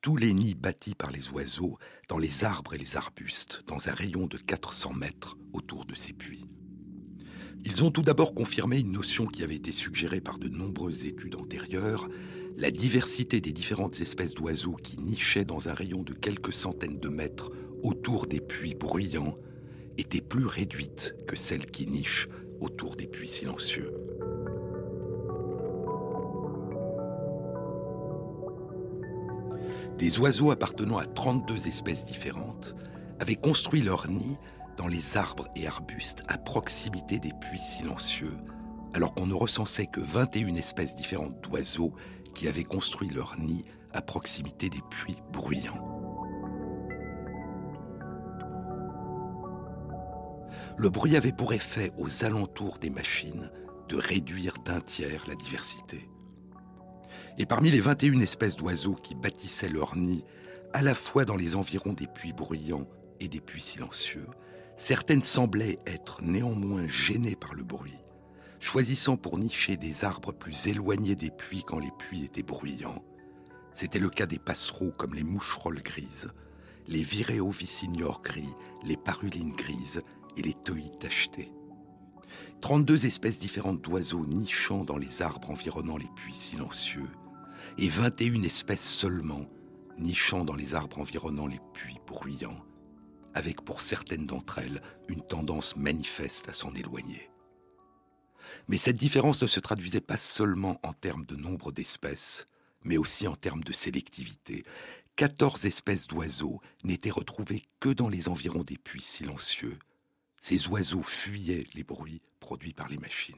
tous 0.03 0.19
les 0.19 0.35
nids 0.35 0.55
bâtis 0.55 0.95
par 0.95 1.13
les 1.13 1.31
oiseaux 1.31 1.79
dans 2.09 2.19
les 2.19 2.45
arbres 2.45 2.75
et 2.75 2.79
les 2.79 2.99
arbustes, 2.99 3.63
dans 3.67 3.89
un 3.89 3.95
rayon 3.95 4.27
de 4.27 4.37
400 4.37 4.93
mètres 4.93 5.39
autour 5.55 5.87
de 5.87 5.95
ces 5.95 6.13
puits. 6.13 6.47
Ils 7.65 7.85
ont 7.85 7.91
tout 7.91 8.03
d'abord 8.03 8.35
confirmé 8.35 8.81
une 8.81 8.93
notion 8.93 9.27
qui 9.27 9.43
avait 9.43 9.57
été 9.57 9.73
suggérée 9.73 10.21
par 10.21 10.39
de 10.39 10.49
nombreuses 10.49 11.05
études 11.05 11.37
antérieures, 11.37 12.09
la 12.57 12.71
diversité 12.71 13.41
des 13.41 13.53
différentes 13.53 14.01
espèces 14.01 14.35
d'oiseaux 14.35 14.77
qui 14.83 14.99
nichaient 14.99 15.45
dans 15.45 15.69
un 15.69 15.75
rayon 15.75 16.03
de 16.03 16.13
quelques 16.13 16.53
centaines 16.53 16.99
de 16.99 17.09
mètres 17.09 17.51
autour 17.83 18.27
des 18.27 18.41
puits 18.41 18.75
bruyants 18.75 19.37
était 19.99 20.21
plus 20.21 20.47
réduite 20.47 21.15
que 21.27 21.37
celle 21.37 21.67
qui 21.67 21.87
niche 21.87 22.29
autour 22.61 22.97
des 22.97 23.07
puits 23.07 23.29
silencieux. 23.29 23.93
Des 29.99 30.19
oiseaux 30.19 30.51
appartenant 30.51 30.99
à 30.99 31.07
32 31.07 31.69
espèces 31.69 32.05
différentes 32.05 32.75
avaient 33.21 33.37
construit 33.37 33.83
leur 33.83 34.09
nid 34.09 34.37
dans 34.77 34.89
les 34.89 35.17
arbres 35.17 35.49
et 35.57 35.67
arbustes 35.67 36.23
à 36.29 36.39
proximité 36.39 37.19
des 37.19 37.33
puits 37.41 37.59
silencieux, 37.59 38.37
alors 38.95 39.15
qu'on 39.15 39.27
ne 39.27 39.35
recensait 39.35 39.87
que 39.87 40.01
21 40.01 40.55
espèces 40.55 40.95
différentes 40.95 41.41
d'oiseaux 41.43 41.93
qui 42.35 42.49
avaient 42.49 42.65
construit 42.65 43.11
leur 43.11 43.39
nid 43.39 43.65
à 43.93 44.03
proximité 44.03 44.69
des 44.69 44.81
puits 44.91 45.23
bruyants. 45.33 45.89
Le 50.79 50.89
bruit 50.89 51.17
avait 51.17 51.33
pour 51.33 51.53
effet 51.53 51.93
aux 51.99 52.25
alentours 52.25 52.79
des 52.79 52.91
machines 52.91 53.51
de 53.89 53.97
réduire 53.97 54.55
d'un 54.65 54.81
tiers 54.81 55.25
la 55.29 55.35
diversité. 55.35 56.09
Et 57.39 57.47
parmi 57.47 57.71
les 57.71 57.81
21 57.81 58.21
espèces 58.21 58.57
d'oiseaux 58.57 58.95
qui 58.95 59.15
bâtissaient 59.15 59.69
leur 59.69 59.97
nid 59.97 60.25
à 60.73 60.83
la 60.83 60.95
fois 60.95 61.25
dans 61.25 61.37
les 61.37 61.57
environs 61.57 61.93
des 61.93 62.07
puits 62.07 62.33
bruyants 62.33 62.89
et 63.21 63.29
des 63.29 63.41
puits 63.41 63.61
silencieux, 63.61 64.27
certaines 64.83 65.23
semblaient 65.23 65.79
être 65.87 66.23
néanmoins 66.23 66.89
gênées 66.89 67.37
par 67.37 67.55
le 67.55 67.63
bruit, 67.63 68.01
choisissant 68.59 69.17
pour 69.17 69.39
nicher 69.39 69.77
des 69.77 70.05
arbres 70.05 70.33
plus 70.33 70.67
éloignés 70.67 71.15
des 71.15 71.31
puits 71.31 71.63
quand 71.65 71.79
les 71.79 71.93
puits 72.01 72.25
étaient 72.25 72.43
bruyants. 72.43 73.05
C'était 73.73 74.01
le 74.01 74.11
cas 74.11 74.27
des 74.27 74.41
passereaux 74.41 74.91
comme 74.91 75.15
les 75.15 75.23
moucherolles 75.23 75.85
grises, 75.85 76.33
les 76.89 77.03
viréoviciniores 77.03 78.23
gris, 78.23 78.57
les 78.83 78.97
parulines 78.97 79.55
grises 79.55 80.03
et 80.37 80.43
les 80.43 80.53
toïdes 80.53 80.99
tachetés. 80.99 81.53
32 82.61 83.07
espèces 83.07 83.39
différentes 83.39 83.83
d'oiseaux 83.83 84.27
nichant 84.27 84.83
dans 84.85 84.99
les 84.99 85.23
arbres 85.23 85.51
environnant 85.51 85.97
les 85.97 86.11
puits 86.17 86.35
silencieux, 86.35 87.09
et 87.79 87.89
21 87.89 88.43
espèces 88.43 88.83
seulement 88.83 89.47
nichant 89.97 90.45
dans 90.45 90.57
les 90.57 90.75
arbres 90.75 90.99
environnant 90.99 91.47
les 91.47 91.61
puits 91.73 92.01
bruyants, 92.05 92.65
avec 93.35 93.63
pour 93.63 93.81
certaines 93.81 94.27
d'entre 94.27 94.59
elles 94.59 94.83
une 95.09 95.23
tendance 95.23 95.77
manifeste 95.77 96.49
à 96.49 96.53
s'en 96.53 96.75
éloigner. 96.75 97.31
Mais 98.69 98.79
cette 98.79 98.97
différence 98.97 99.43
ne 99.43 99.49
se 99.49 99.61
traduisait 99.61 100.01
pas 100.01 100.17
seulement 100.17 100.79
en 100.83 100.93
termes 100.93 101.27
de 101.27 101.37
nombre 101.37 101.73
d'espèces, 101.73 102.47
mais 102.85 102.97
aussi 102.97 103.27
en 103.27 103.35
termes 103.35 103.65
de 103.65 103.73
sélectivité. 103.73 104.65
14 105.17 105.67
espèces 105.67 106.07
d'oiseaux 106.07 106.61
n'étaient 106.85 107.11
retrouvées 107.11 107.65
que 107.81 107.91
dans 107.91 108.09
les 108.09 108.29
environs 108.29 108.65
des 108.65 108.79
puits 108.79 109.03
silencieux. 109.03 109.79
Ces 110.39 110.69
oiseaux 110.69 111.03
fuyaient 111.03 111.67
les 111.75 111.85
bruits 111.85 112.23
produits 112.41 112.73
par 112.73 112.89
les 112.89 112.99
machines. 112.99 113.37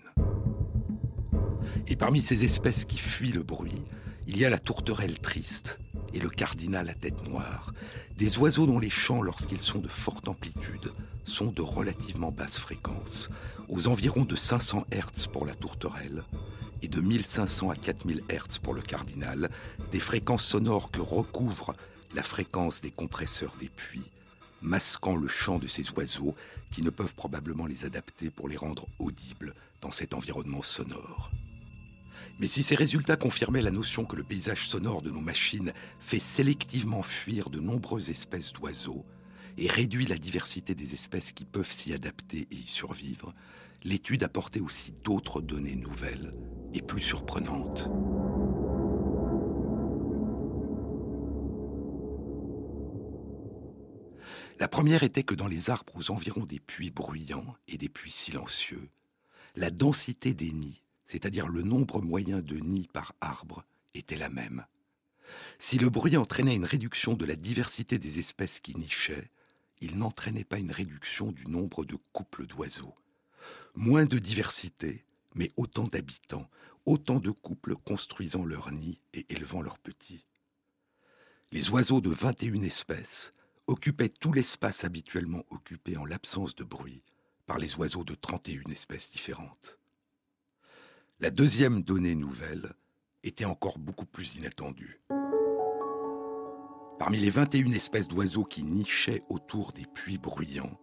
Et 1.86 1.96
parmi 1.96 2.22
ces 2.22 2.44
espèces 2.44 2.84
qui 2.84 2.98
fuient 2.98 3.32
le 3.32 3.42
bruit, 3.42 3.82
il 4.26 4.38
y 4.38 4.44
a 4.44 4.50
la 4.50 4.58
tourterelle 4.58 5.18
triste 5.18 5.78
et 6.14 6.20
le 6.20 6.30
cardinal 6.30 6.88
à 6.88 6.94
tête 6.94 7.28
noire, 7.28 7.74
des 8.16 8.38
oiseaux 8.38 8.66
dont 8.66 8.78
les 8.78 8.90
chants, 8.90 9.20
lorsqu'ils 9.20 9.60
sont 9.60 9.80
de 9.80 9.88
forte 9.88 10.28
amplitude, 10.28 10.92
sont 11.24 11.50
de 11.50 11.62
relativement 11.62 12.30
basse 12.30 12.58
fréquence, 12.58 13.28
aux 13.68 13.88
environs 13.88 14.24
de 14.24 14.36
500 14.36 14.86
Hz 14.92 15.26
pour 15.32 15.44
la 15.44 15.54
tourterelle 15.54 16.24
et 16.82 16.88
de 16.88 17.00
1500 17.00 17.70
à 17.70 17.76
4000 17.76 18.22
Hz 18.28 18.58
pour 18.62 18.74
le 18.74 18.82
cardinal, 18.82 19.50
des 19.90 20.00
fréquences 20.00 20.44
sonores 20.44 20.90
que 20.90 21.00
recouvre 21.00 21.74
la 22.14 22.22
fréquence 22.22 22.80
des 22.80 22.90
compresseurs 22.90 23.54
des 23.58 23.68
puits, 23.68 24.10
masquant 24.62 25.16
le 25.16 25.28
chant 25.28 25.58
de 25.58 25.66
ces 25.66 25.90
oiseaux 25.92 26.34
qui 26.70 26.82
ne 26.82 26.90
peuvent 26.90 27.14
probablement 27.14 27.66
les 27.66 27.84
adapter 27.84 28.30
pour 28.30 28.48
les 28.48 28.56
rendre 28.56 28.86
audibles 28.98 29.54
dans 29.80 29.90
cet 29.90 30.14
environnement 30.14 30.62
sonore. 30.62 31.30
Mais 32.40 32.46
si 32.48 32.62
ces 32.62 32.74
résultats 32.74 33.16
confirmaient 33.16 33.62
la 33.62 33.70
notion 33.70 34.04
que 34.04 34.16
le 34.16 34.24
paysage 34.24 34.66
sonore 34.66 35.02
de 35.02 35.10
nos 35.10 35.20
machines 35.20 35.72
fait 36.00 36.18
sélectivement 36.18 37.02
fuir 37.02 37.48
de 37.48 37.60
nombreuses 37.60 38.10
espèces 38.10 38.52
d'oiseaux 38.52 39.04
et 39.56 39.68
réduit 39.68 40.06
la 40.06 40.18
diversité 40.18 40.74
des 40.74 40.94
espèces 40.94 41.32
qui 41.32 41.44
peuvent 41.44 41.70
s'y 41.70 41.92
adapter 41.92 42.48
et 42.50 42.56
y 42.56 42.66
survivre, 42.66 43.32
l'étude 43.84 44.24
apportait 44.24 44.60
aussi 44.60 44.92
d'autres 45.04 45.40
données 45.40 45.76
nouvelles 45.76 46.34
et 46.72 46.82
plus 46.82 47.00
surprenantes. 47.00 47.88
La 54.58 54.68
première 54.68 55.02
était 55.02 55.22
que 55.22 55.34
dans 55.34 55.48
les 55.48 55.70
arbres 55.70 55.92
aux 55.96 56.10
environs 56.10 56.46
des 56.46 56.60
puits 56.60 56.90
bruyants 56.90 57.54
et 57.68 57.76
des 57.76 57.88
puits 57.88 58.10
silencieux, 58.10 58.88
la 59.56 59.70
densité 59.70 60.34
des 60.34 60.52
nids 60.52 60.83
c'est-à-dire 61.04 61.48
le 61.48 61.62
nombre 61.62 62.00
moyen 62.00 62.40
de 62.40 62.56
nids 62.56 62.88
par 62.92 63.14
arbre, 63.20 63.64
était 63.94 64.16
la 64.16 64.28
même. 64.28 64.66
Si 65.58 65.78
le 65.78 65.88
bruit 65.88 66.16
entraînait 66.16 66.54
une 66.54 66.64
réduction 66.64 67.14
de 67.14 67.24
la 67.24 67.36
diversité 67.36 67.98
des 67.98 68.18
espèces 68.18 68.60
qui 68.60 68.76
nichaient, 68.76 69.30
il 69.80 69.98
n'entraînait 69.98 70.44
pas 70.44 70.58
une 70.58 70.72
réduction 70.72 71.32
du 71.32 71.46
nombre 71.46 71.84
de 71.84 71.96
couples 72.12 72.46
d'oiseaux. 72.46 72.94
Moins 73.74 74.06
de 74.06 74.18
diversité, 74.18 75.04
mais 75.34 75.50
autant 75.56 75.84
d'habitants, 75.84 76.48
autant 76.86 77.18
de 77.18 77.30
couples 77.30 77.76
construisant 77.76 78.44
leurs 78.44 78.72
nids 78.72 79.00
et 79.12 79.26
élevant 79.30 79.62
leurs 79.62 79.78
petits. 79.78 80.24
Les 81.52 81.70
oiseaux 81.70 82.00
de 82.00 82.10
21 82.10 82.62
espèces 82.62 83.32
occupaient 83.66 84.08
tout 84.08 84.32
l'espace 84.32 84.84
habituellement 84.84 85.44
occupé 85.50 85.96
en 85.96 86.04
l'absence 86.04 86.54
de 86.54 86.64
bruit 86.64 87.02
par 87.46 87.58
les 87.58 87.76
oiseaux 87.76 88.04
de 88.04 88.14
31 88.14 88.70
espèces 88.70 89.10
différentes. 89.10 89.78
La 91.20 91.30
deuxième 91.30 91.82
donnée 91.82 92.16
nouvelle 92.16 92.72
était 93.22 93.44
encore 93.44 93.78
beaucoup 93.78 94.04
plus 94.04 94.34
inattendue. 94.34 95.00
Parmi 96.98 97.18
les 97.18 97.30
21 97.30 97.70
espèces 97.70 98.08
d'oiseaux 98.08 98.42
qui 98.42 98.64
nichaient 98.64 99.22
autour 99.28 99.72
des 99.72 99.86
puits 99.86 100.18
bruyants, 100.18 100.76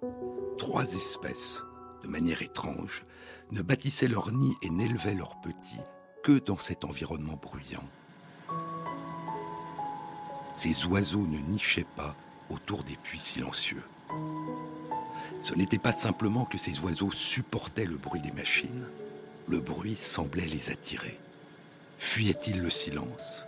trois 0.57 0.93
espèces, 0.95 1.63
de 2.01 2.07
manière 2.07 2.41
étrange, 2.41 3.03
ne 3.51 3.61
bâtissaient 3.61 4.07
leur 4.07 4.32
nid 4.32 4.55
et 4.61 4.69
n'élevaient 4.69 5.15
leurs 5.15 5.41
petits 5.41 5.82
que 6.23 6.39
dans 6.39 6.57
cet 6.57 6.86
environnement 6.86 7.38
bruyant. 7.39 7.84
Ces 10.53 10.86
oiseaux 10.86 11.27
ne 11.27 11.39
nichaient 11.51 11.86
pas 11.97 12.15
autour 12.49 12.86
des 12.86 12.95
puits 12.95 13.19
silencieux. 13.19 13.84
Ce 15.41 15.53
n'était 15.55 15.77
pas 15.77 15.91
simplement 15.91 16.45
que 16.45 16.57
ces 16.57 16.79
oiseaux 16.79 17.11
supportaient 17.11 17.86
le 17.86 17.97
bruit 17.97 18.21
des 18.21 18.32
machines, 18.32 18.86
le 19.51 19.59
bruit 19.59 19.97
semblait 19.97 20.47
les 20.47 20.71
attirer. 20.71 21.19
Fuyaient-ils 21.99 22.61
le 22.61 22.69
silence? 22.69 23.45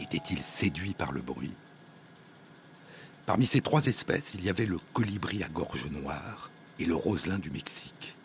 Étaient-ils 0.00 0.42
séduits 0.42 0.94
par 0.94 1.12
le 1.12 1.22
bruit? 1.22 1.54
Parmi 3.24 3.46
ces 3.46 3.60
trois 3.60 3.86
espèces, 3.86 4.34
il 4.34 4.44
y 4.44 4.50
avait 4.50 4.66
le 4.66 4.78
colibri 4.92 5.44
à 5.44 5.48
gorge 5.48 5.86
noire 5.92 6.50
et 6.80 6.86
le 6.86 6.96
roselin 6.96 7.38
du 7.38 7.52
Mexique. 7.52 8.16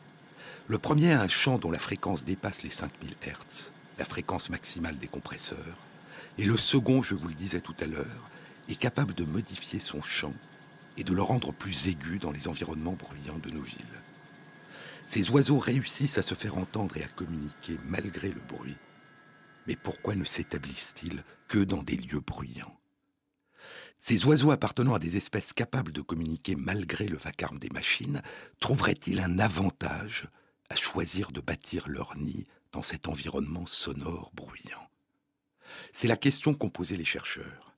Le 0.67 0.79
premier 0.79 1.13
a 1.13 1.21
un 1.21 1.27
chant 1.27 1.59
dont 1.59 1.69
la 1.69 1.77
fréquence 1.77 2.25
dépasse 2.25 2.63
les 2.63 2.71
5000 2.71 3.11
Hz, 3.21 3.69
la 3.99 4.05
fréquence 4.05 4.49
maximale 4.49 4.97
des 4.97 5.07
compresseurs, 5.07 5.77
et 6.39 6.45
le 6.45 6.57
second, 6.57 7.03
je 7.03 7.13
vous 7.13 7.27
le 7.27 7.35
disais 7.35 7.61
tout 7.61 7.75
à 7.79 7.85
l'heure, 7.85 8.29
est 8.69 8.75
capable 8.75 9.13
de 9.13 9.23
modifier 9.23 9.79
son 9.79 10.01
chant 10.01 10.33
et 10.97 11.03
de 11.03 11.13
le 11.13 11.21
rendre 11.21 11.51
plus 11.51 11.89
aigu 11.89 12.17
dans 12.17 12.31
les 12.31 12.47
environnements 12.47 12.97
bruyants 12.99 13.37
de 13.37 13.51
nos 13.51 13.61
villes. 13.61 13.85
Ces 15.09 15.31
oiseaux 15.31 15.57
réussissent 15.57 16.19
à 16.19 16.21
se 16.21 16.35
faire 16.35 16.59
entendre 16.59 16.95
et 16.97 17.03
à 17.03 17.07
communiquer 17.07 17.79
malgré 17.85 18.29
le 18.29 18.41
bruit. 18.41 18.77
Mais 19.65 19.75
pourquoi 19.75 20.13
ne 20.15 20.23
s'établissent-ils 20.23 21.23
que 21.47 21.57
dans 21.57 21.81
des 21.81 21.95
lieux 21.95 22.19
bruyants? 22.19 22.79
Ces 23.97 24.27
oiseaux 24.27 24.51
appartenant 24.51 24.93
à 24.93 24.99
des 24.99 25.17
espèces 25.17 25.51
capables 25.51 25.93
de 25.93 26.03
communiquer 26.03 26.55
malgré 26.55 27.07
le 27.07 27.17
vacarme 27.17 27.57
des 27.57 27.71
machines 27.71 28.21
trouveraient-ils 28.59 29.19
un 29.19 29.39
avantage 29.39 30.27
à 30.69 30.75
choisir 30.75 31.31
de 31.31 31.41
bâtir 31.41 31.87
leur 31.87 32.15
nid 32.15 32.45
dans 32.71 32.83
cet 32.83 33.07
environnement 33.07 33.65
sonore 33.65 34.31
bruyant? 34.35 34.91
C'est 35.91 36.07
la 36.07 36.17
question 36.17 36.53
qu'ont 36.53 36.69
posée 36.69 36.97
les 36.97 37.03
chercheurs. 37.03 37.75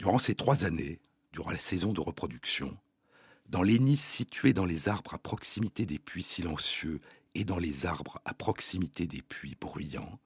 Durant 0.00 0.18
ces 0.18 0.34
trois 0.34 0.64
années, 0.64 0.98
durant 1.32 1.52
la 1.52 1.60
saison 1.60 1.92
de 1.92 2.00
reproduction, 2.00 2.76
dans 3.50 3.62
les 3.62 3.80
nids 3.80 3.96
situés 3.96 4.52
dans 4.52 4.64
les 4.64 4.88
arbres 4.88 5.14
à 5.14 5.18
proximité 5.18 5.84
des 5.84 5.98
puits 5.98 6.22
silencieux 6.22 7.00
et 7.34 7.44
dans 7.44 7.58
les 7.58 7.84
arbres 7.84 8.20
à 8.24 8.32
proximité 8.32 9.08
des 9.08 9.22
puits 9.22 9.56
bruyants, 9.60 10.20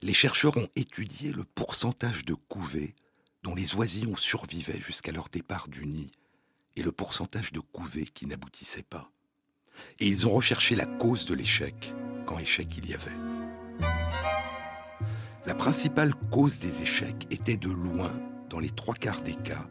les 0.00 0.14
chercheurs 0.14 0.56
ont 0.56 0.68
étudié 0.76 1.32
le 1.32 1.44
pourcentage 1.44 2.24
de 2.24 2.34
couvées 2.34 2.94
dont 3.42 3.56
les 3.56 3.74
oisillons 3.74 4.14
survivaient 4.14 4.80
jusqu'à 4.80 5.10
leur 5.10 5.28
départ 5.28 5.66
du 5.66 5.86
nid 5.86 6.12
et 6.76 6.82
le 6.82 6.92
pourcentage 6.92 7.50
de 7.52 7.58
couvées 7.58 8.06
qui 8.06 8.26
n'aboutissaient 8.26 8.84
pas. 8.84 9.10
Et 9.98 10.06
ils 10.06 10.28
ont 10.28 10.32
recherché 10.32 10.76
la 10.76 10.86
cause 10.86 11.26
de 11.26 11.34
l'échec, 11.34 11.92
quand 12.26 12.38
échec 12.38 12.68
il 12.76 12.88
y 12.88 12.94
avait. 12.94 13.10
La 15.46 15.56
principale 15.56 16.14
cause 16.30 16.60
des 16.60 16.82
échecs 16.82 17.26
était 17.30 17.56
de 17.56 17.70
loin, 17.70 18.12
dans 18.48 18.60
les 18.60 18.70
trois 18.70 18.94
quarts 18.94 19.22
des 19.22 19.34
cas, 19.34 19.68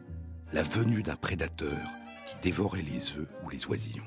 la 0.52 0.62
venue 0.62 1.02
d'un 1.02 1.16
prédateur 1.16 1.78
qui 2.32 2.38
dévorait 2.42 2.82
les 2.82 3.16
œufs 3.16 3.28
ou 3.44 3.50
les 3.50 3.66
oisillons. 3.66 4.02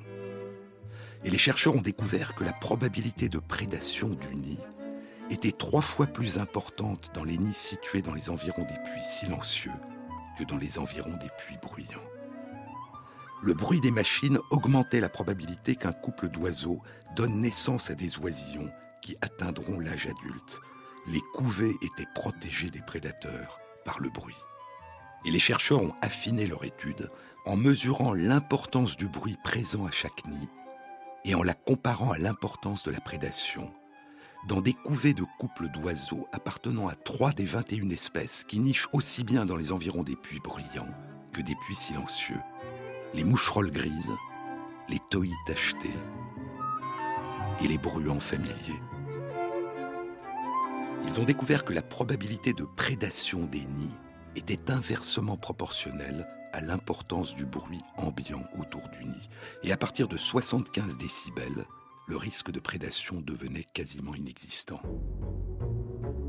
Et 1.23 1.29
les 1.29 1.37
chercheurs 1.37 1.75
ont 1.75 1.81
découvert 1.81 2.35
que 2.35 2.43
la 2.43 2.53
probabilité 2.53 3.29
de 3.29 3.39
prédation 3.39 4.09
du 4.09 4.35
nid 4.35 4.59
était 5.29 5.51
trois 5.51 5.81
fois 5.81 6.07
plus 6.07 6.37
importante 6.37 7.11
dans 7.13 7.23
les 7.23 7.37
nids 7.37 7.53
situés 7.53 8.01
dans 8.01 8.13
les 8.13 8.29
environs 8.29 8.63
des 8.63 8.79
puits 8.89 9.03
silencieux 9.03 9.71
que 10.37 10.43
dans 10.43 10.57
les 10.57 10.77
environs 10.77 11.17
des 11.17 11.29
puits 11.37 11.57
bruyants. 11.61 12.09
le 13.41 13.53
bruit 13.53 13.79
des 13.79 13.91
machines 13.91 14.39
augmentait 14.49 14.99
la 14.99 15.09
probabilité 15.09 15.75
qu'un 15.75 15.93
couple 15.93 16.29
d'oiseaux 16.29 16.81
donne 17.15 17.41
naissance 17.41 17.89
à 17.89 17.95
des 17.95 18.17
oisillons 18.19 18.71
qui 19.01 19.15
atteindront 19.21 19.79
l'âge 19.79 20.07
adulte. 20.07 20.59
Les 21.07 21.21
couvées 21.33 21.75
étaient 21.83 22.09
protégées 22.15 22.71
des 22.71 22.81
prédateurs 22.81 23.59
par 23.85 23.99
le 23.99 24.09
bruit. 24.09 24.35
Et 25.25 25.31
les 25.31 25.39
chercheurs 25.39 25.81
ont 25.81 25.93
affiné 26.01 26.47
leur 26.47 26.65
étude 26.65 27.09
en 27.45 27.55
mesurant 27.55 28.13
l'importance 28.13 28.97
du 28.97 29.07
bruit 29.07 29.37
présent 29.43 29.85
à 29.85 29.91
chaque 29.91 30.25
nid 30.27 30.49
et 31.23 31.35
en 31.35 31.43
la 31.43 31.53
comparant 31.53 32.11
à 32.11 32.17
l'importance 32.17 32.83
de 32.83 32.91
la 32.91 32.99
prédation 32.99 33.71
dans 34.47 34.61
des 34.61 34.73
couvées 34.73 35.13
de 35.13 35.23
couples 35.39 35.69
d'oiseaux 35.69 36.27
appartenant 36.31 36.87
à 36.87 36.95
trois 36.95 37.31
des 37.31 37.45
21 37.45 37.89
espèces 37.89 38.43
qui 38.43 38.59
nichent 38.59 38.87
aussi 38.93 39.23
bien 39.23 39.45
dans 39.45 39.55
les 39.55 39.71
environs 39.71 40.03
des 40.03 40.15
puits 40.15 40.39
bruyants 40.39 40.89
que 41.33 41.41
des 41.41 41.55
puits 41.55 41.75
silencieux. 41.75 42.39
Les 43.13 43.23
moucherolles 43.23 43.71
grises, 43.71 44.13
les 44.87 44.99
toïs 45.09 45.33
tachetés 45.47 45.89
et 47.63 47.67
les 47.67 47.77
bruants 47.77 48.19
familiers. 48.19 48.81
Ils 51.07 51.19
ont 51.19 51.25
découvert 51.25 51.65
que 51.65 51.73
la 51.73 51.81
probabilité 51.81 52.53
de 52.53 52.63
prédation 52.63 53.45
des 53.45 53.65
nids 53.65 53.95
était 54.35 54.69
inversement 54.69 55.37
proportionnelle 55.37 56.27
à 56.55 56.61
l'importance 56.61 57.35
du 57.35 57.45
bruit 57.45 57.81
ambiant 57.97 58.45
autour 58.57 58.87
du 58.87 59.03
nid. 59.03 59.29
Et 59.63 59.73
à 59.73 59.77
partir 59.77 60.07
de 60.07 60.15
75 60.15 60.97
décibels, 60.97 61.65
le 62.07 62.15
risque 62.15 62.49
de 62.49 62.61
prédation 62.61 63.19
devenait 63.19 63.65
quasiment 63.73 64.15
inexistant. 64.15 64.81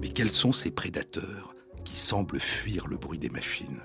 Mais 0.00 0.08
quels 0.08 0.32
sont 0.32 0.52
ces 0.52 0.72
prédateurs 0.72 1.54
qui 1.84 1.96
semblent 1.96 2.40
fuir 2.40 2.88
le 2.88 2.96
bruit 2.96 3.20
des 3.20 3.28
machines? 3.28 3.82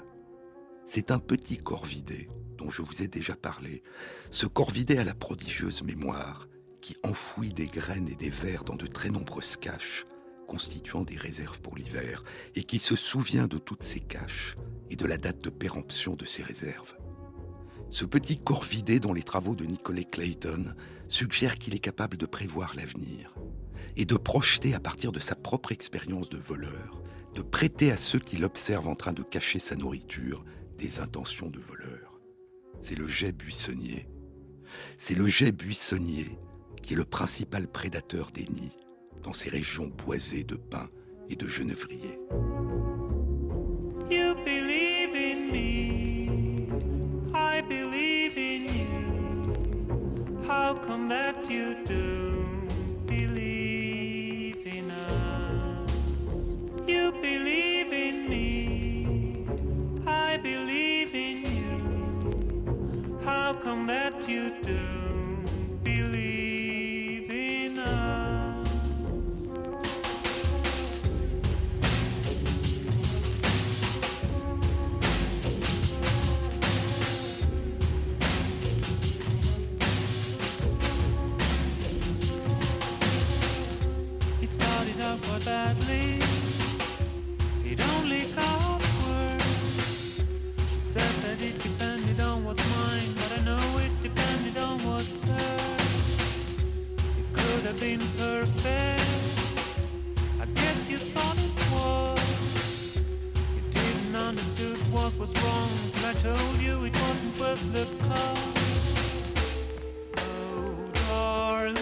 C'est 0.83 1.11
un 1.11 1.19
petit 1.19 1.57
corvidé 1.57 2.27
dont 2.57 2.71
je 2.71 2.81
vous 2.81 3.03
ai 3.03 3.07
déjà 3.07 3.35
parlé. 3.35 3.83
Ce 4.31 4.47
corvidé 4.47 4.97
a 4.97 5.03
la 5.03 5.13
prodigieuse 5.13 5.83
mémoire 5.83 6.47
qui 6.81 6.97
enfouit 7.03 7.53
des 7.53 7.67
graines 7.67 8.09
et 8.09 8.15
des 8.15 8.31
vers 8.31 8.63
dans 8.63 8.75
de 8.75 8.87
très 8.87 9.11
nombreuses 9.11 9.57
caches, 9.57 10.07
constituant 10.47 11.03
des 11.03 11.17
réserves 11.17 11.61
pour 11.61 11.77
l'hiver, 11.77 12.23
et 12.55 12.63
qui 12.63 12.79
se 12.79 12.95
souvient 12.95 13.45
de 13.45 13.59
toutes 13.59 13.83
ces 13.83 13.99
caches 13.99 14.55
et 14.91 14.97
de 14.97 15.05
la 15.07 15.17
date 15.17 15.41
de 15.41 15.49
péremption 15.49 16.15
de 16.15 16.25
ces 16.25 16.43
réserves. 16.43 16.95
Ce 17.89 18.05
petit 18.05 18.37
corvidé 18.37 18.99
dont 18.99 19.13
les 19.13 19.23
travaux 19.23 19.55
de 19.55 19.65
Nicolet 19.65 20.03
Clayton 20.03 20.75
suggèrent 21.07 21.57
qu'il 21.57 21.73
est 21.73 21.79
capable 21.79 22.17
de 22.17 22.25
prévoir 22.25 22.73
l'avenir 22.75 23.33
et 23.95 24.05
de 24.05 24.15
projeter 24.15 24.73
à 24.73 24.79
partir 24.79 25.11
de 25.11 25.19
sa 25.19 25.35
propre 25.35 25.71
expérience 25.71 26.29
de 26.29 26.37
voleur, 26.37 27.01
de 27.35 27.41
prêter 27.41 27.91
à 27.91 27.97
ceux 27.97 28.19
qui 28.19 28.35
l'observent 28.35 28.87
en 28.87 28.95
train 28.95 29.13
de 29.13 29.23
cacher 29.23 29.59
sa 29.59 29.75
nourriture 29.75 30.43
des 30.77 30.99
intentions 30.99 31.49
de 31.49 31.59
voleur. 31.59 32.19
C'est 32.81 32.97
le 32.97 33.07
jet 33.07 33.31
buissonnier. 33.31 34.07
C'est 34.97 35.15
le 35.15 35.27
jet 35.27 35.51
buissonnier 35.51 36.37
qui 36.81 36.93
est 36.93 36.97
le 36.97 37.05
principal 37.05 37.67
prédateur 37.67 38.31
des 38.31 38.45
nids 38.45 38.77
dans 39.23 39.33
ces 39.33 39.49
régions 39.49 39.87
boisées 39.87 40.43
de 40.43 40.55
pins 40.55 40.89
et 41.29 41.35
de 41.35 41.47
genevriers. 41.47 42.19
That 51.09 51.49
you 51.49 51.75
do 51.83 52.45
believe 53.05 54.65
in 54.65 54.89
us? 54.91 56.55
You 56.87 57.11
believe 57.11 57.91
in 57.91 58.29
me, 58.29 59.45
I 60.07 60.37
believe 60.37 61.13
in 61.13 61.37
you. 61.57 63.19
How 63.25 63.53
come 63.53 63.87
that 63.87 64.29
you 64.29 64.60
Perfect. 97.81 99.01
I 100.39 100.45
guess 100.53 100.87
you 100.87 100.99
thought 100.99 101.35
it 101.35 101.51
was. 101.73 102.95
You 103.55 103.61
didn't 103.71 104.15
what 104.91 105.17
was 105.17 105.33
wrong 105.43 105.67
I 106.05 106.13
told 106.13 106.57
you 106.59 106.85
it 106.85 106.93
wasn't 107.01 107.39
worth 107.39 107.73
the 107.73 107.87
cost. 108.05 109.25
Oh, 111.09 111.80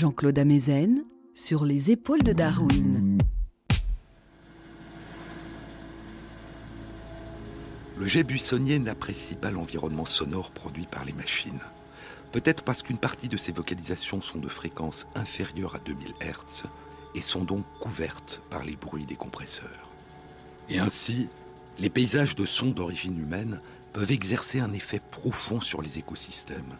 Jean-Claude 0.00 0.38
Amezen 0.38 1.04
sur 1.34 1.66
les 1.66 1.90
épaules 1.90 2.22
de 2.22 2.32
Darwin. 2.32 3.18
Le 7.98 8.06
jet 8.06 8.22
buissonnier 8.22 8.78
n'apprécie 8.78 9.34
pas 9.34 9.50
l'environnement 9.50 10.06
sonore 10.06 10.52
produit 10.52 10.86
par 10.90 11.04
les 11.04 11.12
machines. 11.12 11.60
Peut-être 12.32 12.64
parce 12.64 12.82
qu'une 12.82 12.96
partie 12.96 13.28
de 13.28 13.36
ces 13.36 13.52
vocalisations 13.52 14.22
sont 14.22 14.38
de 14.38 14.48
fréquence 14.48 15.06
inférieure 15.14 15.74
à 15.74 15.80
2000 15.80 16.14
Hz 16.22 16.62
et 17.14 17.20
sont 17.20 17.44
donc 17.44 17.66
couvertes 17.78 18.40
par 18.48 18.64
les 18.64 18.76
bruits 18.76 19.04
des 19.04 19.16
compresseurs. 19.16 19.90
Et 20.70 20.78
ainsi, 20.78 21.28
les 21.78 21.90
paysages 21.90 22.36
de 22.36 22.46
sons 22.46 22.70
d'origine 22.70 23.20
humaine 23.20 23.60
peuvent 23.92 24.12
exercer 24.12 24.60
un 24.60 24.72
effet 24.72 25.02
profond 25.10 25.60
sur 25.60 25.82
les 25.82 25.98
écosystèmes, 25.98 26.78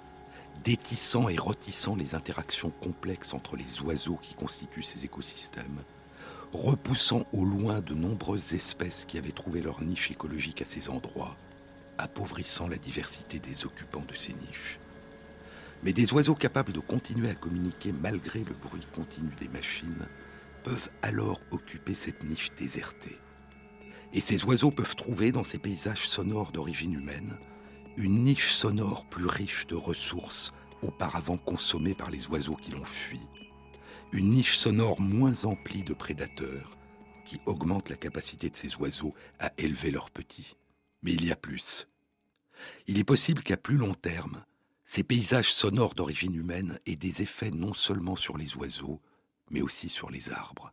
détissant 0.64 1.28
et 1.28 1.36
retissant 1.36 1.96
les 1.96 2.14
interactions 2.14 2.70
complexes 2.70 3.34
entre 3.34 3.56
les 3.56 3.80
oiseaux 3.82 4.18
qui 4.20 4.34
constituent 4.34 4.82
ces 4.82 5.04
écosystèmes, 5.04 5.82
repoussant 6.52 7.26
au 7.32 7.44
loin 7.44 7.80
de 7.80 7.94
nombreuses 7.94 8.54
espèces 8.54 9.04
qui 9.06 9.18
avaient 9.18 9.30
trouvé 9.30 9.60
leur 9.60 9.82
niche 9.82 10.10
écologique 10.10 10.62
à 10.62 10.66
ces 10.66 10.90
endroits, 10.90 11.36
appauvrissant 11.98 12.68
la 12.68 12.78
diversité 12.78 13.38
des 13.38 13.64
occupants 13.64 14.04
de 14.08 14.14
ces 14.14 14.34
niches. 14.34 14.78
Mais 15.82 15.92
des 15.92 16.12
oiseaux 16.12 16.34
capables 16.34 16.72
de 16.72 16.80
continuer 16.80 17.30
à 17.30 17.34
communiquer 17.34 17.92
malgré 17.92 18.40
le 18.40 18.54
bruit 18.54 18.86
continu 18.94 19.30
des 19.40 19.48
machines 19.48 20.06
peuvent 20.62 20.90
alors 21.00 21.40
occuper 21.50 21.94
cette 21.94 22.22
niche 22.24 22.50
désertée. 22.58 23.18
Et 24.12 24.20
ces 24.20 24.44
oiseaux 24.44 24.70
peuvent 24.70 24.96
trouver 24.96 25.32
dans 25.32 25.44
ces 25.44 25.58
paysages 25.58 26.08
sonores 26.08 26.52
d'origine 26.52 26.94
humaine 26.94 27.38
une 28.00 28.24
niche 28.24 28.54
sonore 28.54 29.04
plus 29.04 29.26
riche 29.26 29.66
de 29.66 29.74
ressources 29.74 30.54
auparavant 30.80 31.36
consommées 31.36 31.94
par 31.94 32.10
les 32.10 32.28
oiseaux 32.28 32.56
qui 32.56 32.70
l'ont 32.70 32.86
fui, 32.86 33.20
une 34.12 34.30
niche 34.30 34.56
sonore 34.56 35.02
moins 35.02 35.44
emplie 35.44 35.84
de 35.84 35.92
prédateurs 35.92 36.78
qui 37.26 37.38
augmente 37.44 37.90
la 37.90 37.96
capacité 37.96 38.48
de 38.48 38.56
ces 38.56 38.74
oiseaux 38.76 39.14
à 39.38 39.52
élever 39.58 39.90
leurs 39.90 40.10
petits. 40.10 40.56
Mais 41.02 41.12
il 41.12 41.26
y 41.26 41.30
a 41.30 41.36
plus. 41.36 41.88
Il 42.86 42.98
est 42.98 43.04
possible 43.04 43.42
qu'à 43.42 43.58
plus 43.58 43.76
long 43.76 43.92
terme, 43.92 44.44
ces 44.86 45.04
paysages 45.04 45.52
sonores 45.52 45.94
d'origine 45.94 46.34
humaine 46.34 46.80
aient 46.86 46.96
des 46.96 47.20
effets 47.20 47.50
non 47.50 47.74
seulement 47.74 48.16
sur 48.16 48.38
les 48.38 48.56
oiseaux, 48.56 49.00
mais 49.50 49.60
aussi 49.60 49.90
sur 49.90 50.10
les 50.10 50.30
arbres. 50.30 50.72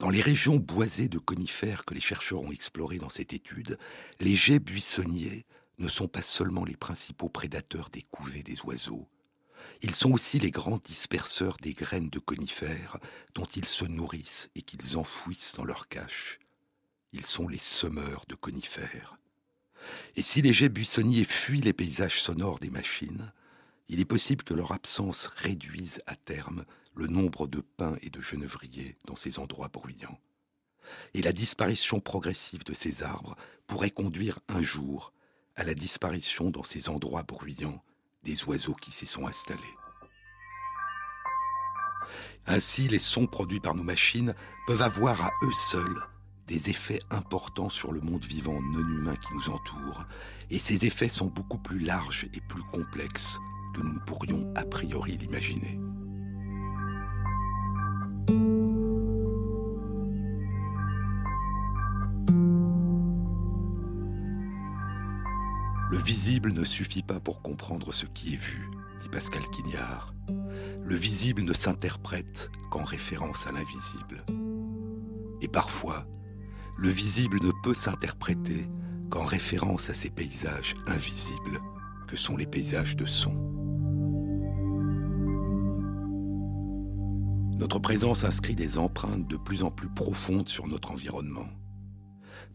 Dans 0.00 0.10
les 0.10 0.20
régions 0.20 0.56
boisées 0.56 1.08
de 1.08 1.18
conifères 1.18 1.84
que 1.84 1.94
les 1.94 2.00
chercheurs 2.00 2.42
ont 2.42 2.50
explorées 2.50 2.98
dans 2.98 3.08
cette 3.08 3.32
étude, 3.32 3.78
les 4.18 4.34
jets 4.34 4.58
buissonniers 4.58 5.46
ne 5.78 5.88
sont 5.88 6.08
pas 6.08 6.22
seulement 6.22 6.64
les 6.64 6.76
principaux 6.76 7.28
prédateurs 7.28 7.90
des 7.90 8.02
couvées 8.02 8.42
des 8.42 8.60
oiseaux, 8.62 9.08
ils 9.82 9.94
sont 9.94 10.12
aussi 10.12 10.38
les 10.38 10.52
grands 10.52 10.78
disperseurs 10.78 11.56
des 11.60 11.74
graines 11.74 12.08
de 12.08 12.20
conifères 12.20 12.98
dont 13.34 13.46
ils 13.56 13.66
se 13.66 13.84
nourrissent 13.84 14.48
et 14.54 14.62
qu'ils 14.62 14.96
enfouissent 14.96 15.54
dans 15.56 15.64
leur 15.64 15.88
cache. 15.88 16.38
Ils 17.12 17.26
sont 17.26 17.48
les 17.48 17.58
semeurs 17.58 18.24
de 18.28 18.36
conifères. 18.36 19.18
Et 20.14 20.22
si 20.22 20.40
les 20.40 20.52
jets 20.52 20.68
buissonniers 20.68 21.24
fuient 21.24 21.60
les 21.60 21.72
paysages 21.72 22.22
sonores 22.22 22.60
des 22.60 22.70
machines, 22.70 23.32
il 23.88 23.98
est 23.98 24.04
possible 24.04 24.44
que 24.44 24.54
leur 24.54 24.70
absence 24.70 25.26
réduise 25.26 26.00
à 26.06 26.14
terme 26.14 26.64
le 26.94 27.08
nombre 27.08 27.48
de 27.48 27.60
pins 27.60 27.96
et 28.02 28.10
de 28.10 28.20
genévriers 28.20 28.96
dans 29.06 29.16
ces 29.16 29.40
endroits 29.40 29.68
bruyants. 29.68 30.20
Et 31.14 31.22
la 31.22 31.32
disparition 31.32 31.98
progressive 31.98 32.64
de 32.64 32.74
ces 32.74 33.02
arbres 33.02 33.36
pourrait 33.66 33.90
conduire 33.90 34.38
un 34.48 34.62
jour 34.62 35.12
à 35.56 35.64
la 35.64 35.74
disparition 35.74 36.50
dans 36.50 36.62
ces 36.62 36.88
endroits 36.88 37.22
bruyants 37.22 37.82
des 38.24 38.44
oiseaux 38.44 38.74
qui 38.74 38.92
s'y 38.92 39.06
sont 39.06 39.26
installés. 39.26 39.76
Ainsi, 42.46 42.88
les 42.88 42.98
sons 42.98 43.26
produits 43.26 43.60
par 43.60 43.74
nos 43.74 43.84
machines 43.84 44.34
peuvent 44.66 44.82
avoir 44.82 45.22
à 45.22 45.30
eux 45.42 45.52
seuls 45.54 46.02
des 46.46 46.70
effets 46.70 47.00
importants 47.10 47.68
sur 47.68 47.92
le 47.92 48.00
monde 48.00 48.24
vivant 48.24 48.60
non 48.60 48.80
humain 48.80 49.14
qui 49.16 49.34
nous 49.34 49.50
entoure, 49.50 50.04
et 50.50 50.58
ces 50.58 50.86
effets 50.86 51.08
sont 51.08 51.28
beaucoup 51.28 51.58
plus 51.58 51.78
larges 51.78 52.28
et 52.34 52.40
plus 52.48 52.62
complexes 52.64 53.38
que 53.74 53.80
nous 53.80 53.94
ne 53.94 54.00
pourrions 54.00 54.52
a 54.54 54.64
priori 54.64 55.16
l'imaginer. 55.16 55.78
Visible 66.24 66.52
ne 66.52 66.62
suffit 66.62 67.02
pas 67.02 67.18
pour 67.18 67.42
comprendre 67.42 67.92
ce 67.92 68.06
qui 68.06 68.34
est 68.34 68.40
vu, 68.40 68.68
dit 69.00 69.08
Pascal 69.08 69.42
Quignard. 69.50 70.14
Le 70.84 70.94
visible 70.94 71.42
ne 71.42 71.52
s'interprète 71.52 72.48
qu'en 72.70 72.84
référence 72.84 73.48
à 73.48 73.50
l'invisible. 73.50 74.24
Et 75.40 75.48
parfois, 75.48 76.06
le 76.78 76.90
visible 76.90 77.40
ne 77.42 77.50
peut 77.64 77.74
s'interpréter 77.74 78.68
qu'en 79.10 79.24
référence 79.24 79.90
à 79.90 79.94
ces 79.94 80.10
paysages 80.10 80.76
invisibles 80.86 81.58
que 82.06 82.16
sont 82.16 82.36
les 82.36 82.46
paysages 82.46 82.94
de 82.94 83.04
son. 83.04 83.34
Notre 87.58 87.80
présence 87.80 88.22
inscrit 88.22 88.54
des 88.54 88.78
empreintes 88.78 89.26
de 89.26 89.36
plus 89.36 89.64
en 89.64 89.72
plus 89.72 89.88
profondes 89.88 90.48
sur 90.48 90.68
notre 90.68 90.92
environnement 90.92 91.48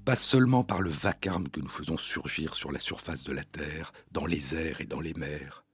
pas 0.07 0.15
seulement 0.15 0.63
par 0.63 0.81
le 0.81 0.89
vacarme 0.89 1.49
que 1.49 1.59
nous 1.59 1.67
faisons 1.67 1.97
surgir 1.97 2.55
sur 2.55 2.71
la 2.71 2.79
surface 2.79 3.25
de 3.25 3.33
la 3.33 3.43
Terre, 3.43 3.91
dans 4.13 4.25
les 4.25 4.55
airs 4.55 4.79
et 4.79 4.85
dans 4.85 5.01
les 5.01 5.13
mers, 5.13 5.65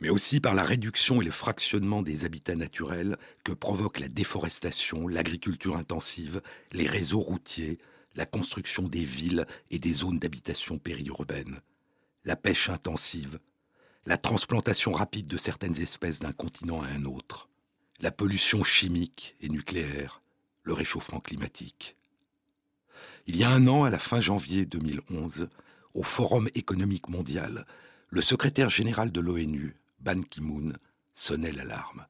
mais 0.00 0.08
aussi 0.08 0.40
par 0.40 0.54
la 0.54 0.64
réduction 0.64 1.20
et 1.20 1.26
le 1.26 1.30
fractionnement 1.30 2.00
des 2.00 2.24
habitats 2.24 2.56
naturels 2.56 3.18
que 3.44 3.52
provoquent 3.52 3.98
la 3.98 4.08
déforestation, 4.08 5.08
l'agriculture 5.08 5.76
intensive, 5.76 6.40
les 6.72 6.86
réseaux 6.86 7.20
routiers, 7.20 7.78
la 8.14 8.24
construction 8.24 8.84
des 8.84 9.04
villes 9.04 9.46
et 9.70 9.78
des 9.78 9.92
zones 9.92 10.20
d'habitation 10.20 10.78
périurbaines, 10.78 11.60
la 12.24 12.34
pêche 12.34 12.70
intensive, 12.70 13.38
la 14.06 14.16
transplantation 14.16 14.92
rapide 14.92 15.26
de 15.26 15.36
certaines 15.36 15.82
espèces 15.82 16.20
d'un 16.20 16.32
continent 16.32 16.80
à 16.80 16.86
un 16.86 17.04
autre, 17.04 17.50
la 18.00 18.10
pollution 18.10 18.64
chimique 18.64 19.36
et 19.42 19.50
nucléaire, 19.50 20.22
le 20.62 20.72
réchauffement 20.72 21.20
climatique. 21.20 21.95
Il 23.28 23.36
y 23.36 23.42
a 23.42 23.50
un 23.50 23.66
an, 23.66 23.82
à 23.82 23.90
la 23.90 23.98
fin 23.98 24.20
janvier 24.20 24.66
2011, 24.66 25.48
au 25.94 26.04
Forum 26.04 26.48
économique 26.54 27.08
mondial, 27.08 27.66
le 28.08 28.22
secrétaire 28.22 28.70
général 28.70 29.10
de 29.10 29.20
l'ONU, 29.20 29.74
Ban 29.98 30.22
Ki-moon, 30.22 30.74
sonnait 31.12 31.50
l'alarme. 31.50 32.06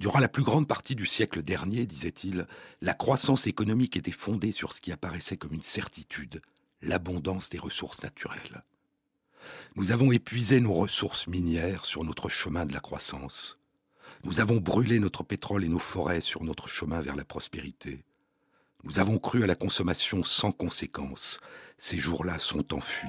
Durant 0.00 0.18
la 0.18 0.28
plus 0.28 0.42
grande 0.42 0.66
partie 0.66 0.96
du 0.96 1.06
siècle 1.06 1.42
dernier, 1.42 1.86
disait-il, 1.86 2.48
la 2.80 2.94
croissance 2.94 3.46
économique 3.46 3.96
était 3.96 4.10
fondée 4.10 4.50
sur 4.50 4.72
ce 4.72 4.80
qui 4.80 4.90
apparaissait 4.90 5.36
comme 5.36 5.54
une 5.54 5.62
certitude, 5.62 6.42
l'abondance 6.82 7.48
des 7.48 7.58
ressources 7.58 8.02
naturelles. 8.02 8.64
Nous 9.76 9.92
avons 9.92 10.10
épuisé 10.10 10.58
nos 10.58 10.72
ressources 10.72 11.28
minières 11.28 11.84
sur 11.84 12.02
notre 12.02 12.28
chemin 12.28 12.66
de 12.66 12.72
la 12.72 12.80
croissance. 12.80 13.58
Nous 14.24 14.40
avons 14.40 14.56
brûlé 14.56 14.98
notre 14.98 15.22
pétrole 15.22 15.64
et 15.64 15.68
nos 15.68 15.78
forêts 15.78 16.20
sur 16.20 16.42
notre 16.42 16.68
chemin 16.68 17.00
vers 17.00 17.14
la 17.14 17.24
prospérité. 17.24 18.04
Nous 18.84 19.00
avons 19.00 19.18
cru 19.18 19.42
à 19.42 19.46
la 19.46 19.56
consommation 19.56 20.22
sans 20.22 20.52
conséquence. 20.52 21.40
Ces 21.78 21.98
jours-là 21.98 22.38
sont 22.38 22.74
enfuis. 22.74 23.08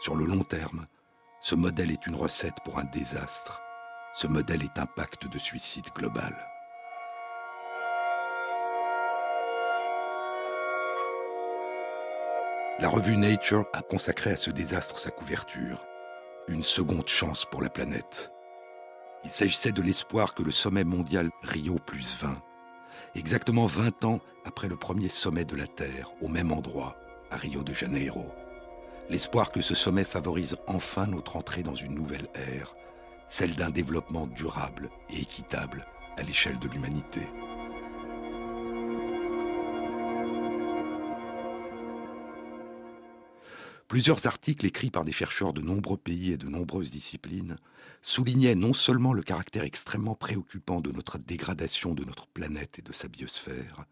Sur 0.00 0.16
le 0.16 0.26
long 0.26 0.42
terme, 0.42 0.86
ce 1.40 1.54
modèle 1.54 1.92
est 1.92 2.06
une 2.06 2.16
recette 2.16 2.56
pour 2.64 2.78
un 2.78 2.84
désastre. 2.84 3.62
Ce 4.14 4.26
modèle 4.26 4.64
est 4.64 4.78
un 4.78 4.86
pacte 4.86 5.28
de 5.28 5.38
suicide 5.38 5.86
global. 5.94 6.36
La 12.80 12.88
revue 12.88 13.16
Nature 13.16 13.66
a 13.72 13.82
consacré 13.82 14.30
à 14.30 14.36
ce 14.36 14.50
désastre 14.50 14.98
sa 14.98 15.10
couverture. 15.10 15.84
Une 16.48 16.62
seconde 16.62 17.08
chance 17.08 17.44
pour 17.44 17.62
la 17.62 17.70
planète. 17.70 18.32
Il 19.24 19.30
s'agissait 19.30 19.72
de 19.72 19.82
l'espoir 19.82 20.34
que 20.34 20.42
le 20.42 20.52
sommet 20.52 20.84
mondial 20.84 21.30
Rio 21.42 21.74
plus 21.74 22.16
20, 22.20 22.40
exactement 23.14 23.66
20 23.66 24.04
ans 24.04 24.20
après 24.44 24.68
le 24.68 24.76
premier 24.76 25.08
sommet 25.08 25.44
de 25.44 25.56
la 25.56 25.66
Terre, 25.66 26.10
au 26.20 26.28
même 26.28 26.52
endroit, 26.52 26.96
à 27.30 27.36
Rio 27.36 27.62
de 27.62 27.74
Janeiro, 27.74 28.32
l'espoir 29.10 29.50
que 29.50 29.60
ce 29.60 29.74
sommet 29.74 30.04
favorise 30.04 30.56
enfin 30.66 31.06
notre 31.06 31.36
entrée 31.36 31.62
dans 31.62 31.74
une 31.74 31.94
nouvelle 31.94 32.28
ère, 32.34 32.72
celle 33.26 33.54
d'un 33.54 33.70
développement 33.70 34.26
durable 34.26 34.88
et 35.10 35.20
équitable 35.20 35.84
à 36.16 36.22
l'échelle 36.22 36.58
de 36.58 36.68
l'humanité. 36.68 37.28
Plusieurs 43.88 44.26
articles 44.26 44.66
écrits 44.66 44.90
par 44.90 45.02
des 45.02 45.12
chercheurs 45.12 45.54
de 45.54 45.62
nombreux 45.62 45.96
pays 45.96 46.32
et 46.32 46.36
de 46.36 46.46
nombreuses 46.46 46.90
disciplines 46.90 47.56
soulignaient 48.02 48.54
non 48.54 48.74
seulement 48.74 49.14
le 49.14 49.22
caractère 49.22 49.64
extrêmement 49.64 50.14
préoccupant 50.14 50.82
de 50.82 50.92
notre 50.92 51.16
dégradation 51.16 51.94
de 51.94 52.04
notre 52.04 52.26
planète 52.26 52.78
et 52.78 52.82
de 52.82 52.92
sa 52.92 53.08
biosphère, 53.08 53.86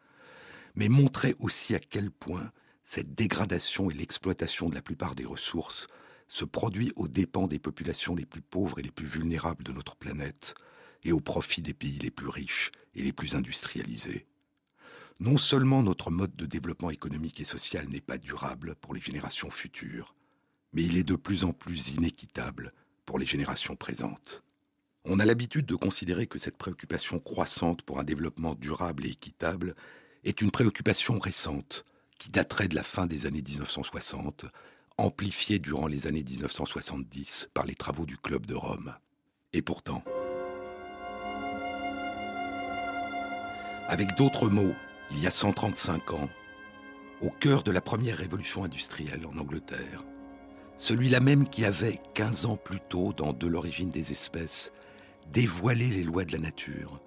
mais 0.74 0.90
montraient 0.90 1.34
aussi 1.40 1.74
à 1.74 1.78
quel 1.78 2.10
point 2.10 2.52
cette 2.84 3.14
dégradation 3.14 3.90
et 3.90 3.94
l'exploitation 3.94 4.68
de 4.68 4.74
la 4.74 4.82
plupart 4.82 5.14
des 5.14 5.24
ressources 5.24 5.86
se 6.28 6.44
produit 6.44 6.92
aux 6.96 7.08
dépens 7.08 7.48
des 7.48 7.58
populations 7.58 8.14
les 8.14 8.26
plus 8.26 8.42
pauvres 8.42 8.78
et 8.78 8.82
les 8.82 8.90
plus 8.90 9.06
vulnérables 9.06 9.64
de 9.64 9.72
notre 9.72 9.96
planète, 9.96 10.54
et 11.04 11.12
au 11.12 11.20
profit 11.20 11.62
des 11.62 11.74
pays 11.74 11.98
les 12.00 12.10
plus 12.10 12.28
riches 12.28 12.70
et 12.94 13.02
les 13.02 13.12
plus 13.12 13.34
industrialisés. 13.34 14.26
Non 15.18 15.38
seulement 15.38 15.82
notre 15.82 16.10
mode 16.10 16.36
de 16.36 16.44
développement 16.44 16.90
économique 16.90 17.40
et 17.40 17.44
social 17.44 17.88
n'est 17.88 18.00
pas 18.00 18.18
durable 18.18 18.74
pour 18.82 18.92
les 18.92 19.00
générations 19.00 19.48
futures, 19.48 20.14
mais 20.74 20.82
il 20.82 20.98
est 20.98 21.04
de 21.04 21.16
plus 21.16 21.44
en 21.44 21.52
plus 21.52 21.94
inéquitable 21.94 22.74
pour 23.06 23.18
les 23.18 23.24
générations 23.24 23.76
présentes. 23.76 24.42
On 25.06 25.18
a 25.18 25.24
l'habitude 25.24 25.64
de 25.64 25.74
considérer 25.74 26.26
que 26.26 26.38
cette 26.38 26.58
préoccupation 26.58 27.18
croissante 27.18 27.80
pour 27.82 27.98
un 27.98 28.04
développement 28.04 28.54
durable 28.54 29.06
et 29.06 29.10
équitable 29.10 29.74
est 30.24 30.42
une 30.42 30.50
préoccupation 30.50 31.18
récente, 31.18 31.86
qui 32.18 32.28
daterait 32.28 32.68
de 32.68 32.74
la 32.74 32.82
fin 32.82 33.06
des 33.06 33.24
années 33.24 33.42
1960, 33.42 34.44
amplifiée 34.98 35.58
durant 35.58 35.86
les 35.86 36.06
années 36.06 36.24
1970 36.24 37.48
par 37.54 37.64
les 37.64 37.74
travaux 37.74 38.04
du 38.04 38.18
Club 38.18 38.44
de 38.44 38.54
Rome. 38.54 38.94
Et 39.54 39.62
pourtant, 39.62 40.02
avec 43.88 44.16
d'autres 44.16 44.48
mots, 44.48 44.74
il 45.10 45.22
y 45.22 45.26
a 45.26 45.30
135 45.30 46.12
ans, 46.12 46.28
au 47.20 47.30
cœur 47.30 47.62
de 47.62 47.70
la 47.70 47.80
première 47.80 48.16
révolution 48.16 48.64
industrielle 48.64 49.26
en 49.26 49.38
Angleterre, 49.38 50.04
celui-là 50.78 51.20
même 51.20 51.48
qui 51.48 51.64
avait, 51.64 52.00
15 52.14 52.46
ans 52.46 52.56
plus 52.56 52.80
tôt, 52.80 53.12
dans 53.12 53.32
De 53.32 53.46
l'origine 53.46 53.90
des 53.90 54.10
espèces, 54.10 54.72
dévoilé 55.32 55.86
les 55.86 56.04
lois 56.04 56.24
de 56.24 56.32
la 56.32 56.38
nature, 56.38 57.00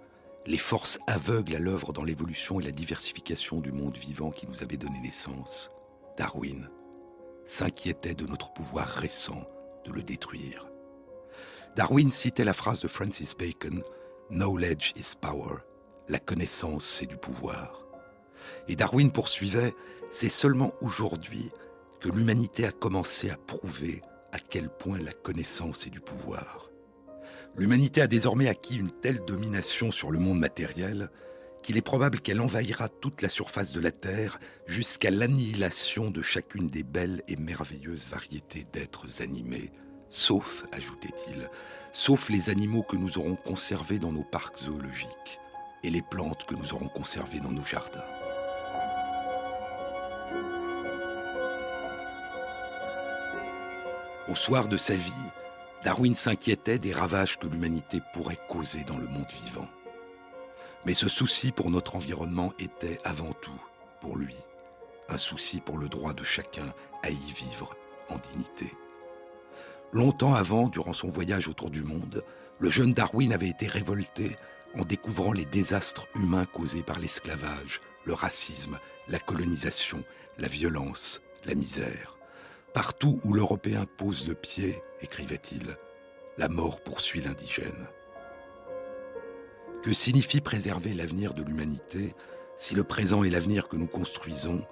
les 0.46 0.58
forces 0.58 1.00
aveugles 1.06 1.56
à 1.56 1.60
l'œuvre 1.60 1.94
dans 1.94 2.04
l'évolution 2.04 2.60
et 2.60 2.64
la 2.64 2.72
diversification 2.72 3.60
du 3.60 3.72
monde 3.72 3.98
vivant 3.98 4.32
qui 4.32 4.48
nous 4.48 4.64
avait 4.64 4.78
donné 4.78 5.00
naissance, 5.00 5.70
Darwin 6.18 6.70
s'inquiétait 7.46 8.16
de 8.16 8.26
notre 8.26 8.52
pouvoir 8.54 8.88
récent 8.88 9.48
de 9.86 9.92
le 9.92 10.02
détruire. 10.02 10.68
Darwin 11.76 12.12
citait 12.12 12.44
la 12.44 12.54
phrase 12.54 12.82
de 12.82 12.88
Francis 12.88 13.36
Bacon 13.38 13.84
Knowledge 14.30 14.94
is 14.96 15.16
power. 15.20 15.58
La 16.08 16.20
connaissance, 16.20 16.86
c'est 16.86 17.06
du 17.06 17.18
pouvoir. 17.18 17.89
Et 18.70 18.76
Darwin 18.76 19.12
poursuivait 19.12 19.74
C'est 20.12 20.30
seulement 20.30 20.74
aujourd'hui 20.80 21.50
que 22.00 22.08
l'humanité 22.08 22.66
a 22.66 22.72
commencé 22.72 23.30
à 23.30 23.36
prouver 23.36 24.02
à 24.32 24.38
quel 24.40 24.70
point 24.70 25.00
la 25.00 25.12
connaissance 25.12 25.88
est 25.88 25.90
du 25.90 26.00
pouvoir. 26.00 26.70
L'humanité 27.58 28.00
a 28.00 28.08
désormais 28.08 28.48
acquis 28.48 28.78
une 28.78 28.92
telle 28.92 29.26
domination 29.26 29.92
sur 29.92 30.12
le 30.12 30.20
monde 30.20 30.40
matériel 30.40 31.10
qu'il 31.64 31.78
est 31.78 31.82
probable 31.82 32.22
qu'elle 32.22 32.40
envahira 32.40 32.88
toute 32.90 33.22
la 33.22 33.28
surface 33.28 33.74
de 33.74 33.82
la 33.82 33.92
Terre 33.92 34.40
jusqu'à 34.68 35.12
l'annihilation 35.12 36.12
de 36.12 36.22
chacune 36.22 36.70
des 36.70 36.84
belles 36.84 37.24
et 37.28 37.36
merveilleuses 37.36 38.08
variétés 38.08 38.66
d'êtres 38.72 39.22
animés, 39.22 39.72
sauf, 40.10 40.64
ajoutait-il, 40.72 41.50
sauf 41.92 42.30
les 42.30 42.50
animaux 42.50 42.84
que 42.84 42.96
nous 42.96 43.18
aurons 43.18 43.36
conservés 43.36 44.00
dans 44.00 44.14
nos 44.14 44.24
parcs 44.24 44.60
zoologiques 44.60 45.40
et 45.84 45.90
les 45.90 46.04
plantes 46.04 46.46
que 46.46 46.56
nous 46.56 46.74
aurons 46.74 46.88
conservées 46.88 47.40
dans 47.40 47.52
nos 47.52 47.66
jardins. 47.66 48.19
Au 54.30 54.36
soir 54.36 54.68
de 54.68 54.78
sa 54.78 54.94
vie, 54.94 55.12
Darwin 55.84 56.14
s'inquiétait 56.14 56.78
des 56.78 56.94
ravages 56.94 57.40
que 57.40 57.48
l'humanité 57.48 58.00
pourrait 58.14 58.40
causer 58.48 58.84
dans 58.84 59.00
le 59.00 59.08
monde 59.08 59.32
vivant. 59.44 59.68
Mais 60.86 60.94
ce 60.94 61.10
souci 61.10 61.52
pour 61.52 61.72
notre 61.72 61.96
environnement 61.96 62.54
était 62.60 63.00
avant 63.04 63.34
tout, 63.34 63.60
pour 64.02 64.18
lui, 64.18 64.36
un 65.08 65.18
souci 65.18 65.62
pour 65.62 65.80
le 65.80 65.90
droit 65.90 66.14
de 66.14 66.24
chacun 66.24 66.76
à 67.02 67.10
y 67.10 67.16
vivre 67.16 67.76
en 68.10 68.18
dignité. 68.32 68.72
Longtemps 69.94 70.36
avant, 70.36 70.68
durant 70.68 70.94
son 70.94 71.08
voyage 71.08 71.48
autour 71.48 71.72
du 71.72 71.82
monde, 71.82 72.24
le 72.60 72.70
jeune 72.70 72.94
Darwin 72.94 73.34
avait 73.34 73.50
été 73.50 73.66
révolté 73.66 74.36
en 74.76 74.86
découvrant 74.86 75.34
les 75.34 75.46
désastres 75.46 76.06
humains 76.14 76.46
causés 76.46 76.84
par 76.84 77.00
l'esclavage, 77.00 77.82
le 78.06 78.14
racisme, 78.14 78.78
la 79.08 79.18
colonisation, 79.18 80.02
la 80.38 80.48
violence, 80.48 81.20
la 81.46 81.56
misère. 81.56 82.19
Partout 82.74 83.20
où 83.24 83.34
l'Européen 83.34 83.86
pose 83.98 84.28
le 84.28 84.36
pied, 84.36 84.82
écrivait-il, 85.02 85.78
la 86.38 86.50
mort 86.50 86.82
poursuit 86.82 87.22
l'indigène. 87.22 87.88
Que 89.82 89.94
signifie 89.94 90.42
préserver 90.42 90.94
l'avenir 90.94 91.34
de 91.34 91.42
l'humanité 91.42 92.14
si 92.58 92.76
le 92.76 92.84
présent 92.84 93.24
et 93.24 93.30
l'avenir 93.30 93.68
que 93.68 93.78
nous 93.78 93.88
construisons 93.88 94.66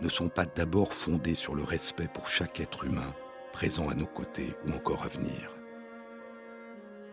ne 0.00 0.08
sont 0.08 0.28
pas 0.28 0.46
d'abord 0.46 0.94
fondés 0.94 1.34
sur 1.34 1.54
le 1.54 1.62
respect 1.62 2.08
pour 2.12 2.28
chaque 2.28 2.60
être 2.60 2.84
humain, 2.84 3.14
présent 3.52 3.88
à 3.88 3.94
nos 3.94 4.06
côtés 4.06 4.54
ou 4.66 4.72
encore 4.72 5.04
à 5.04 5.08
venir? 5.08 5.54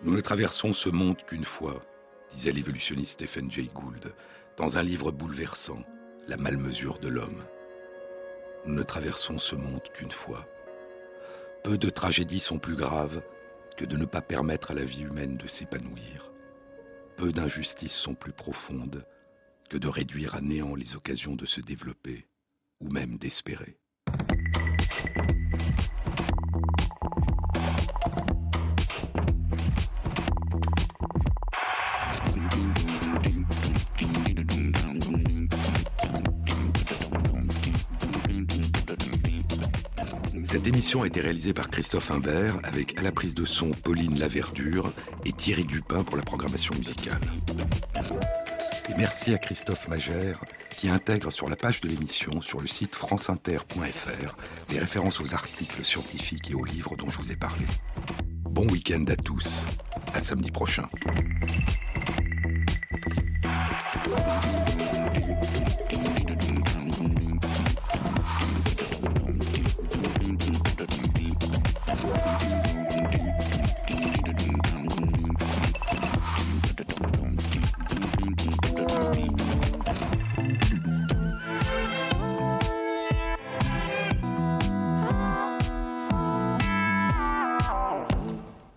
Nous 0.02 0.16
ne 0.16 0.22
traversons 0.22 0.74
ce 0.74 0.90
monde 0.90 1.22
qu'une 1.28 1.46
fois, 1.46 1.80
disait 2.34 2.52
l'évolutionniste 2.52 3.22
Stephen 3.22 3.52
Jay 3.52 3.70
Gould, 3.74 4.14
dans 4.58 4.78
un 4.78 4.84
livre 4.84 5.12
bouleversant, 5.12 5.84
La 6.28 6.38
malmesure 6.38 6.98
de 6.98 7.10
l'homme. 7.10 7.44
Nous 8.66 8.76
ne 8.76 8.84
traversons 8.84 9.40
ce 9.40 9.56
monde 9.56 9.84
qu'une 9.94 10.12
fois. 10.12 10.48
Peu 11.64 11.78
de 11.78 11.90
tragédies 11.90 12.40
sont 12.40 12.60
plus 12.60 12.76
graves 12.76 13.24
que 13.76 13.86
de 13.86 13.98
ne 13.98 14.06
pas 14.06 14.22
permettre 14.22 14.72
à 14.72 14.74
la 14.76 14.84
vie 14.84 15.02
humaine 15.02 15.38
de 15.38 15.48
s'épanouir. 15.48 16.32
Peu 17.18 17.32
d'injustices 17.32 17.96
sont 17.96 18.14
plus 18.14 18.34
profondes 18.34 19.04
que 19.70 19.78
de 19.78 19.88
réduire 19.88 20.36
à 20.36 20.42
néant 20.42 20.76
les 20.76 20.96
occasions 20.96 21.36
de 21.36 21.46
se 21.46 21.62
développer 21.62 22.28
ou 22.80 22.90
même 22.90 23.18
d'espérer. 23.18 23.81
Cette 40.52 40.68
émission 40.68 41.04
a 41.04 41.08
été 41.08 41.22
réalisée 41.22 41.54
par 41.54 41.70
Christophe 41.70 42.12
Imbert 42.12 42.60
avec 42.66 43.00
à 43.00 43.02
la 43.04 43.14
prise 43.14 43.34
de 43.34 43.46
son 43.46 43.72
Pauline 43.72 44.20
Laverdure 44.20 44.92
et 45.24 45.32
Thierry 45.32 45.64
Dupin 45.64 46.04
pour 46.04 46.18
la 46.18 46.24
programmation 46.24 46.76
musicale. 46.76 47.22
Et 48.90 48.94
merci 48.98 49.34
à 49.34 49.38
Christophe 49.38 49.88
Magère 49.88 50.44
qui 50.70 50.90
intègre 50.90 51.32
sur 51.32 51.48
la 51.48 51.56
page 51.56 51.80
de 51.80 51.88
l'émission 51.88 52.42
sur 52.42 52.60
le 52.60 52.68
site 52.68 52.96
franceinter.fr 52.96 54.36
les 54.70 54.80
références 54.80 55.22
aux 55.22 55.34
articles 55.34 55.86
scientifiques 55.86 56.52
et 56.52 56.54
aux 56.54 56.66
livres 56.66 56.98
dont 56.98 57.10
je 57.10 57.20
vous 57.20 57.32
ai 57.32 57.38
parlé. 57.38 57.66
Bon 58.42 58.68
week-end 58.68 59.06
à 59.08 59.16
tous. 59.16 59.64
À 60.14 60.20
samedi 60.20 60.52
prochain. 60.52 60.90